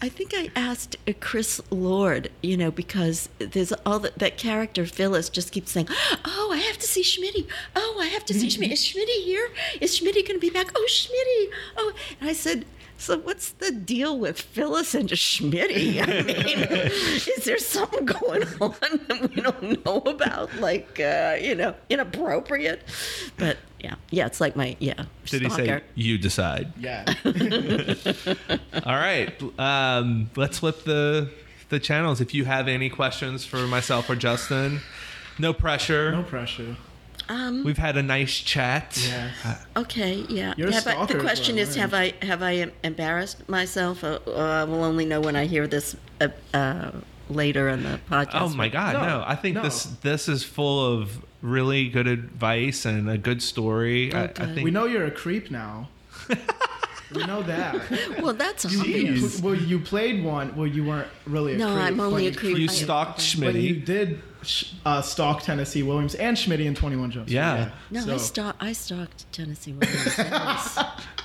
[0.00, 5.28] I think I asked Chris Lord, you know, because there's all that, that character Phyllis
[5.28, 5.88] just keeps saying,
[6.24, 7.46] "Oh, I have to see Schmitty.
[7.74, 8.72] Oh, I have to see Schmitty.
[8.72, 9.48] Is Schmitty here?
[9.80, 10.70] Is Schmitty going to be back?
[10.76, 11.52] Oh, Schmitty.
[11.76, 12.64] Oh." And I said,
[12.98, 16.00] "So what's the deal with Phyllis and Schmitty?
[16.02, 16.58] I mean,
[17.36, 20.54] is there something going on that we don't know about?
[20.56, 22.82] Like, uh, you know, inappropriate?"
[23.36, 25.04] But yeah, yeah, it's like my yeah.
[25.26, 26.72] Did he say you decide?
[26.78, 27.04] Yeah.
[28.84, 29.32] All right.
[29.58, 31.30] Um, let's flip the
[31.68, 32.20] the channels.
[32.20, 34.80] If you have any questions for myself or Justin,
[35.38, 36.12] no pressure.
[36.12, 36.76] no pressure.
[37.28, 38.96] Um, We've had a nice chat.
[39.08, 39.58] Yeah.
[39.76, 40.54] Okay, yeah.
[40.56, 44.04] You're a Have I, the question is, have I have I embarrassed myself?
[44.04, 46.92] Or, or I will only know when I hear this uh, uh,
[47.28, 48.40] later in the podcast.
[48.40, 49.00] Oh my God, no!
[49.00, 49.62] No, I think no.
[49.62, 54.12] this this is full of really good advice and a good story.
[54.12, 55.88] I, I think We know you're a creep now.
[57.14, 57.76] we know that.
[58.22, 59.38] Well, that's You, obvious.
[59.38, 60.56] you, well, you played one.
[60.56, 61.86] Well, you weren't really a No, creep.
[61.86, 62.58] I'm only a creep.
[62.58, 64.20] you stalked But you did
[64.84, 67.34] uh, stalk Tennessee Williams and Schmitty in 21 Jump Street.
[67.36, 67.70] Yeah.
[67.90, 68.62] No, I So- stalked.
[68.62, 70.16] I stalked Tennessee Williams.
[70.18, 70.78] Was-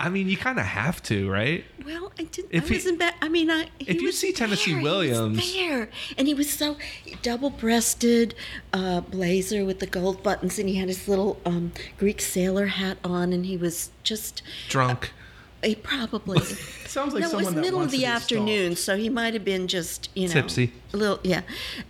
[0.00, 1.62] I mean, you kind of have to, right?
[1.84, 2.48] well, I didn't.
[2.50, 3.12] If I he- was in bed.
[3.20, 3.68] I mean, I.
[3.78, 6.76] He if you was see Tennessee there, Williams- he was there, and he was so
[7.22, 8.34] double-breasted
[8.72, 12.98] uh, blazer with the gold buttons, and he had his little um, Greek sailor hat
[13.04, 14.42] on, and he was just.
[14.68, 15.12] Drunk.
[15.62, 16.40] He probably.
[16.86, 19.68] Sounds like no, it was middle of the be afternoon, so he might have been
[19.68, 20.72] just you know Tipsy.
[20.94, 21.42] a little yeah,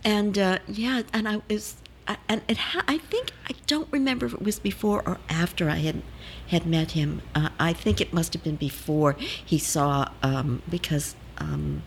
[0.03, 1.75] and uh, yeah, and I was,
[2.07, 5.69] I, and it ha- I think I don't remember if it was before or after
[5.69, 6.01] I had
[6.51, 7.21] had met him.
[7.33, 9.13] Uh, I think it must have been before
[9.45, 11.81] he saw um, because um,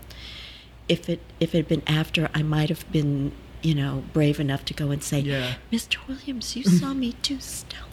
[0.88, 4.64] if it if it had been after, I might have been you know brave enough
[4.66, 5.54] to go and say, Yeah.
[5.70, 5.96] Mr.
[6.08, 7.84] Williams, you saw me too, Stella.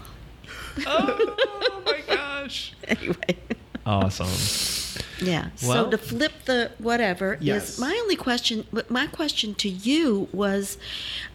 [0.87, 2.73] oh my gosh!
[2.87, 3.37] Anyway.
[3.85, 4.80] Awesome.
[5.21, 5.49] Yeah.
[5.63, 7.73] Well- so to flip the whatever Yes.
[7.73, 8.65] is my only question.
[8.73, 10.77] but My question to you was,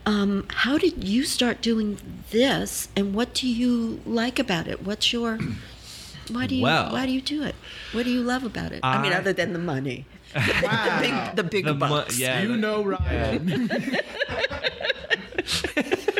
[0.05, 1.99] um, how did you start doing
[2.30, 4.82] this, and what do you like about it?
[4.84, 5.39] What's your
[6.30, 7.55] why do you Well- why do you do it?
[7.93, 8.80] What do you love about it?
[8.82, 10.43] I, mean, other than the money, Wow.
[11.01, 12.18] the big, the big The mo- bucks.
[12.18, 12.43] yeah.
[12.43, 13.70] You know Ryan.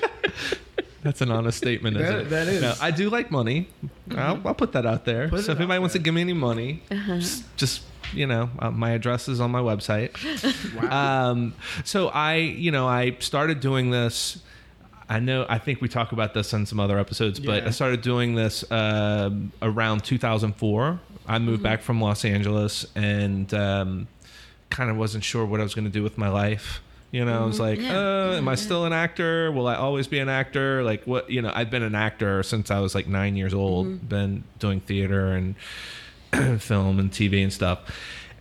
[1.07, 2.31] That's an honest statement, isn't That- it?
[2.31, 2.61] that is.
[2.63, 3.69] No, I do like money.
[4.17, 5.29] I'll, I'll put that out there.
[5.29, 7.19] Put so if anybody out wants to give me any money, Uh-huh.
[7.19, 7.83] just, just
[8.13, 10.11] you know, uh, my address is on my website.
[10.83, 11.31] Wow.
[11.31, 11.55] Um,
[11.85, 14.43] so I, you know, I started doing this.
[15.09, 15.47] I know.
[15.49, 17.69] I think we talk about this on some other episodes, but Yeah.
[17.69, 20.99] I started doing this um around 2004.
[21.29, 24.09] I moved back from Los Angeles and um,
[24.71, 26.81] kind of wasn't sure what I was going to do with my life.
[27.17, 27.99] You know, I was like, Yeah.
[27.99, 29.51] uh, am I still an actor?
[29.51, 30.83] Will I always be an actor?
[30.83, 31.31] Like, what?
[31.31, 34.07] You know, I've been an actor since I was like nine years old.
[34.07, 35.55] Been doing theater and
[36.61, 37.79] film and TV and stuff.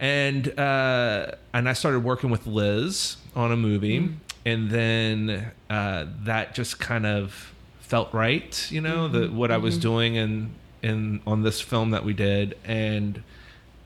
[0.01, 4.09] And uh, and I started working with Liz on a movie,
[4.45, 9.77] and then uh, that just kind of felt right, you know, the what I was
[9.77, 10.49] doing in
[10.83, 13.23] in on this film that we did, and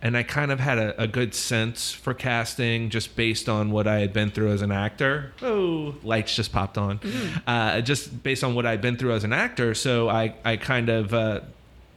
[0.01, 3.87] and I kind of had a, a good sense for casting just based on what
[3.87, 5.33] I had been through as an actor.
[5.41, 6.99] Oh, lights just popped on.
[7.45, 10.89] Uh, just based on what I'd been through as an actor, so I I kind
[10.89, 11.41] of uh,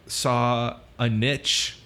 [0.06, 1.78] saw a niche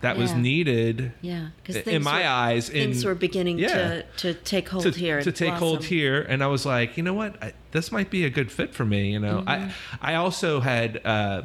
[0.00, 3.68] that was needed Yeah, because in my eyes in, things were beginning yeah.
[3.68, 5.20] to, to take hold to, here.
[5.20, 8.10] to and take hold here and i was like you know what I, this might
[8.10, 9.70] be a good fit for me you know Mm-hmm.
[10.02, 11.42] i i also had uh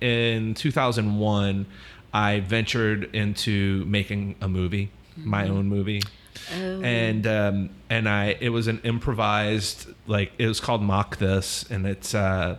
[0.00, 1.66] in 2001
[2.12, 6.02] i ventured into making a movie my own movie
[6.48, 6.64] Mm-hmm.
[6.64, 6.82] Oh.
[6.82, 11.86] and um and i it was an improvised like it was called mock this and
[11.86, 12.56] it's uh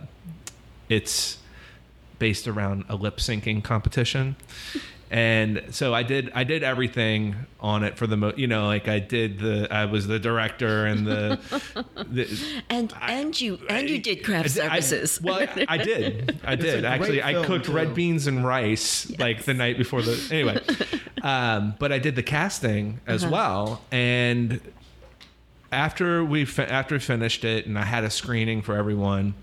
[0.88, 1.38] it's
[2.20, 4.36] based around a lip syncing competition.
[5.14, 8.88] And so I did I did everything on it for the mo- you know like
[8.88, 11.38] I did the I was the director and the,
[12.08, 15.22] the and and you and you did craft I- I- services.
[15.22, 16.40] well, I, I did.
[16.44, 17.22] I did actually.
[17.22, 17.72] I cooked too.
[17.72, 20.20] red beans and rice like the night before the.
[20.32, 20.58] Anyway,
[21.22, 23.32] um, but I did the casting as Uh-huh.
[23.32, 24.60] well, and
[25.70, 29.34] after we fi- after we finished it, and I had a screening for everyone.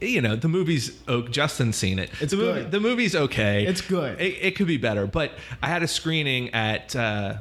[0.00, 0.98] You know the movie's.
[1.08, 2.10] Oh, Justin's seen it.
[2.20, 2.62] It's the movie.
[2.62, 2.70] good.
[2.70, 3.66] The movie's okay.
[3.66, 4.20] It's good.
[4.20, 5.32] It, it could be better, but
[5.62, 7.36] I had a screening at uh,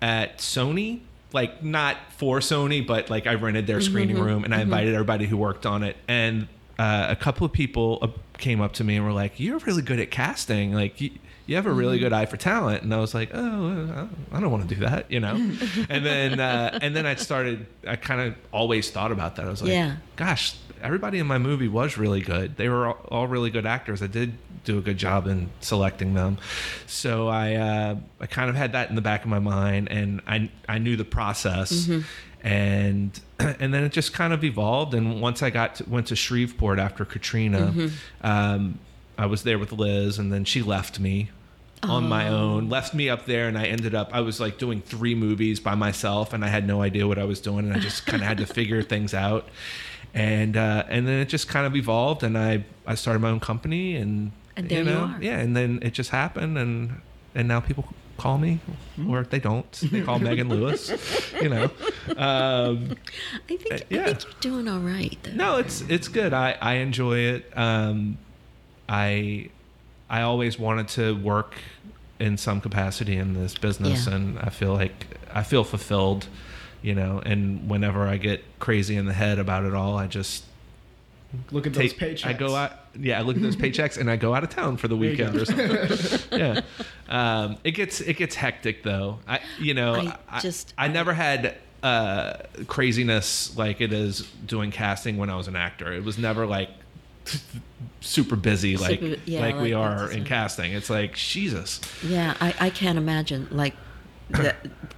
[0.00, 1.00] at Sony,
[1.32, 5.26] like not for Sony, but like I rented their screening room and I invited everybody
[5.26, 5.96] who worked on it.
[6.08, 6.48] And
[6.82, 8.08] uh, a couple of people uh,
[8.38, 10.72] came up to me and were like, "You're really good at casting.
[10.72, 11.10] Like you,
[11.46, 14.50] you have a really good eye for talent." And I was like, "Oh, I don't
[14.50, 15.34] want to do that," you know.
[15.88, 17.66] and then uh, and then I started.
[17.86, 19.46] I kind of always thought about that.
[19.46, 19.96] I was like, Yeah.
[20.16, 22.56] "Gosh, everybody in my movie was really good.
[22.56, 24.02] They were all, all really good actors.
[24.02, 26.38] I did do a good job in selecting them.
[26.86, 30.20] So I uh, I kind of had that in the back of my mind, and
[30.26, 31.88] I I knew the process,
[32.42, 34.94] and and then it just kind of evolved.
[34.94, 37.72] And once I got to, went to Shreveport after Katrina,
[38.22, 38.78] um,
[39.18, 41.30] I was there with Liz, and then she left me.
[41.84, 44.10] On my own, left me up there, and I ended up.
[44.14, 47.24] I was like doing three movies by myself, and I had no idea what I
[47.24, 49.48] was doing, and I just kind of had to figure things out
[50.14, 53.40] and uh, and then it just kind of evolved, and I I started my own
[53.40, 55.18] company, and And there you know, are.
[55.22, 57.00] yeah, and then it just happened, and
[57.34, 57.86] and now people
[58.18, 58.60] call me,
[59.08, 60.90] or if they don't, they call Megan Lewis,
[61.40, 61.64] you know.
[62.16, 62.96] Um,
[63.48, 65.18] I think Uh, I think you're doing all right.
[65.22, 65.32] Though.
[65.32, 66.32] no, it's it's good.
[66.32, 67.50] I I enjoy it.
[67.56, 68.18] Um,
[68.88, 69.48] I
[70.10, 71.54] I always wanted to work
[72.18, 74.14] in some capacity in this business, Yeah.
[74.14, 76.28] and I feel like I feel fulfilled,
[76.82, 77.20] you know.
[77.24, 80.44] And whenever I get crazy in the head about it all, I just
[81.50, 82.26] Look at those paychecks.
[82.26, 84.76] I go out yeah, I look at those paychecks and I go out of town
[84.76, 86.20] for the weekend or something.
[86.38, 86.60] yeah.
[87.08, 89.18] Um, it gets it gets hectic though.
[89.26, 92.34] I you know, I I, just- I never had uh,
[92.68, 95.92] craziness like it is doing casting when I was an actor.
[95.92, 96.68] It was never like
[98.00, 100.72] super busy like Super- yeah, like we are that's- in casting.
[100.72, 101.80] It's like Jesus.
[102.04, 103.48] Yeah, I, I can't imagine.
[103.50, 103.74] Like,
[104.30, 104.56] that,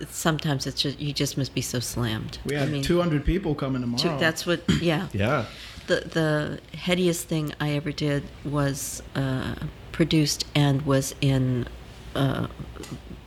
[0.09, 2.39] sometimes it's just you just must be so slammed.
[2.45, 4.19] We I have mean, 200 people coming two- tomorrow.
[4.21, 4.63] that's what.
[4.81, 5.09] Yeah.
[5.13, 5.47] Yeah.
[5.87, 9.55] The the headiest thing I ever did was uh,
[9.93, 11.67] produced and was in.
[12.15, 12.47] Uh,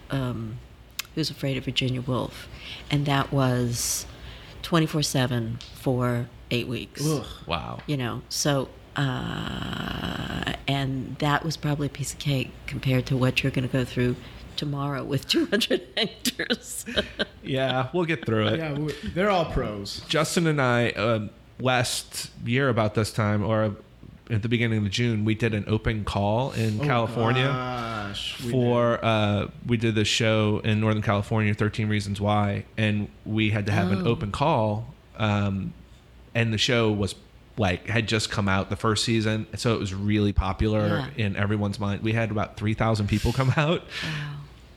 [0.09, 0.59] um,
[1.15, 2.47] Who's Afraid of Virginia Woolf,
[2.91, 4.05] and that was
[4.61, 7.05] twenty four seven for eight weeks.
[7.05, 7.25] Ugh.
[7.45, 7.79] Wow.
[7.87, 13.43] you know so uh, and that was probably a piece of cake compared to what
[13.43, 14.15] you're going to go through
[14.55, 16.85] tomorrow with 200 actors
[17.43, 18.57] Yeah, we'll get through it.
[18.59, 18.77] Yeah,
[19.13, 20.01] they're all pros.
[20.09, 21.29] Justin and I um,
[21.59, 23.75] last year about this time, or
[24.29, 28.51] at the beginning of June, we did an open call in Oh, California gosh, we
[28.51, 33.65] for uh, we did this show in Northern California, Thirteen Reasons Why, and we had
[33.67, 34.11] to have an Oh.
[34.11, 35.73] open call, um,
[36.35, 37.15] and the show was
[37.57, 41.25] like had just come out the first season, so it was really popular Yeah.
[41.25, 42.03] in everyone's mind.
[42.03, 43.83] We had about three thousand people come out.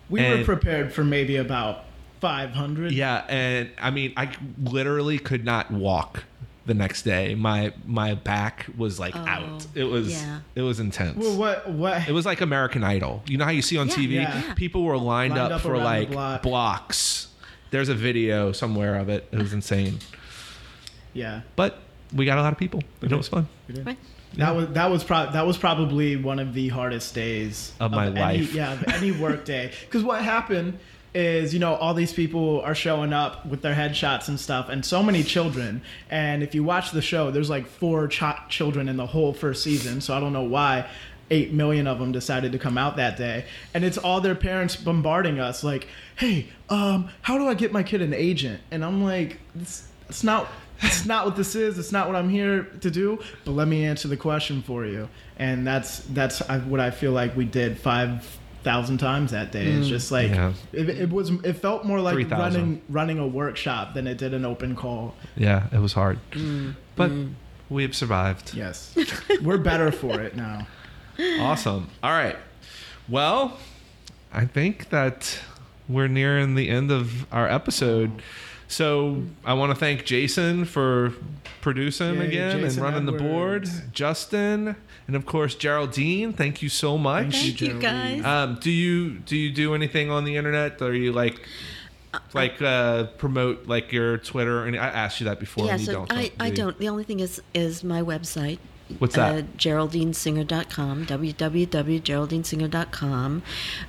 [0.08, 1.84] We were prepared for maybe about
[2.20, 2.90] 500.
[2.92, 4.30] Yeah, and I mean, I
[4.62, 6.24] literally could not walk
[6.70, 7.34] the next day.
[7.34, 9.66] My my back was like Oh, out.
[9.74, 10.40] It was yeah.
[10.54, 11.18] it was intense.
[11.18, 12.08] Well, what what?
[12.08, 13.22] it was like American Idol.
[13.26, 14.54] You know how you see on Yeah, TV, yeah.
[14.54, 16.42] people were lined, Lined up, up for like block.
[16.42, 17.28] blocks.
[17.72, 19.28] There's a video somewhere of it.
[19.32, 19.98] It was insane.
[21.12, 21.40] yeah.
[21.56, 21.78] But
[22.14, 22.82] we got a lot of people.
[23.02, 23.48] And it was fun.
[23.84, 23.96] right
[24.34, 28.06] That was that was pro- that was probably one of the hardest days Of my
[28.06, 28.54] any, life.
[28.54, 29.72] Yeah, of any work day.
[29.86, 30.78] Because what happened
[31.14, 34.84] is, you know, all these people are showing up with their headshots and stuff, and
[34.84, 35.82] so many children.
[36.08, 39.62] And if you watch the show, there's like four ch- children in the whole first
[39.62, 40.00] season.
[40.00, 40.88] So I don't know why.
[41.32, 44.74] Eight million of them decided to come out that day, and it's all their parents
[44.74, 45.86] bombarding us like,
[46.16, 50.24] "Hey, um, how do I get my kid an agent?" And I'm like, "It's, it's
[50.24, 50.48] not
[50.82, 51.78] it's not what this is.
[51.78, 53.18] It's not what I'm here to do.
[53.44, 55.08] But let me answer the question for you.
[55.38, 59.66] And that's that's what I feel like we did five thousand times that day.
[59.66, 60.52] It's just like Yeah.
[60.72, 61.30] it, it was.
[61.44, 62.38] It felt more like 3,000.
[62.60, 65.14] running running a workshop than it did an open call.
[65.36, 66.18] Yeah, it was hard.
[66.32, 67.10] Mm, But
[67.68, 68.54] we have survived.
[68.54, 68.94] Yes,
[69.42, 70.66] we're better for it now.
[71.38, 71.88] Awesome.
[72.02, 72.36] All right.
[73.08, 73.58] Well,
[74.32, 75.38] I think that
[75.88, 78.22] we're nearing the end of our episode.
[78.70, 81.12] So I want to thank Jason for
[81.60, 83.68] producing Yay, again Jason and running the board.
[83.92, 84.76] Justin
[85.08, 86.32] and of course Geraldine.
[86.32, 87.32] Thank you so much.
[87.32, 87.88] Thank you, thank you
[88.20, 90.80] guys Um, do you do you do anything on the internet?
[90.82, 91.44] Are you like
[92.32, 94.64] like uh, promote like your Twitter?
[94.64, 95.66] And I asked you that before.
[95.66, 98.02] yeah and you so don't, I, do I don't the only thing is is my
[98.02, 98.60] website
[98.98, 99.34] What's that?
[99.34, 103.42] uh, geraldinesinger.com www.geraldinesinger.com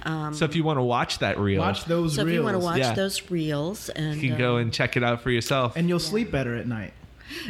[0.04, 2.56] um, so if you want to watch that reel, Watch those so if you want
[2.56, 2.94] to watch Yeah.
[2.94, 5.76] those reels and you can go um, and check it out for yourself.
[5.76, 6.94] and you'll sleep better at night.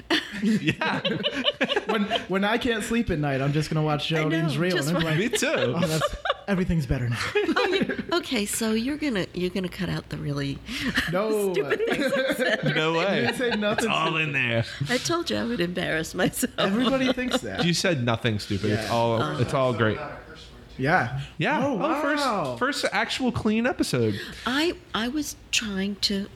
[0.43, 1.01] yeah,
[1.87, 4.89] When when I can't sleep at night, I'm just gonna watch Geraldine's know, reel, just
[4.89, 5.17] and I'm right.
[5.17, 5.47] me too.
[5.47, 6.15] oh, that's,
[6.51, 7.17] everything's better now.
[7.35, 10.59] oh, you- okay so you're gonna you're gonna cut out the really
[11.11, 13.21] No, No way.
[13.21, 13.85] didn't say nothing.
[13.85, 14.65] It's all in there.
[14.89, 17.65] i told you i would embarrass myself Everybody thinks that.
[17.65, 18.71] You said nothing stupid.
[18.71, 19.41] It's all Uh-huh.
[19.41, 19.97] it's all great.
[20.77, 21.21] Yeah.
[21.37, 21.65] Yeah.
[21.65, 22.01] Oh, wow.
[22.01, 24.19] first first actual clean episode.
[24.45, 26.27] I I was trying to.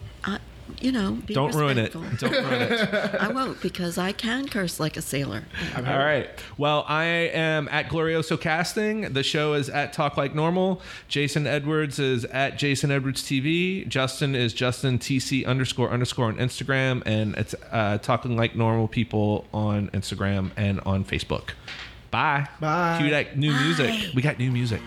[0.67, 1.93] I, you know, be Don't ruin it.
[1.93, 3.15] Don't ruin it.
[3.19, 5.43] I won't because I can curse like a sailor.
[5.75, 6.29] All right.
[6.57, 9.13] Well, I am at Glorioso Casting.
[9.13, 10.81] The show is at Talk Like Normal.
[11.07, 13.87] Jason Edwards is at Jason Edwards TV.
[13.87, 19.45] Justin is Justin TC underscore underscore on Instagram, and it's uh, Talking Like Normal People
[19.53, 21.49] on Instagram and on Facebook.
[22.11, 22.47] Bye.
[22.59, 22.97] Bye.
[22.99, 23.63] Cue that new Bye.
[23.63, 24.15] music.
[24.15, 24.81] We got new music.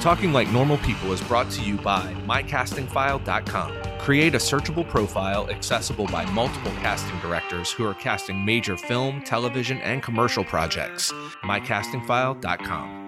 [0.00, 3.98] Talking Like Normal People is brought to you by mycastingfile.com.
[3.98, 9.78] Create a searchable profile accessible by multiple casting directors who are casting major film, television,
[9.78, 11.12] and commercial projects.
[11.42, 13.05] mycastingfile.com.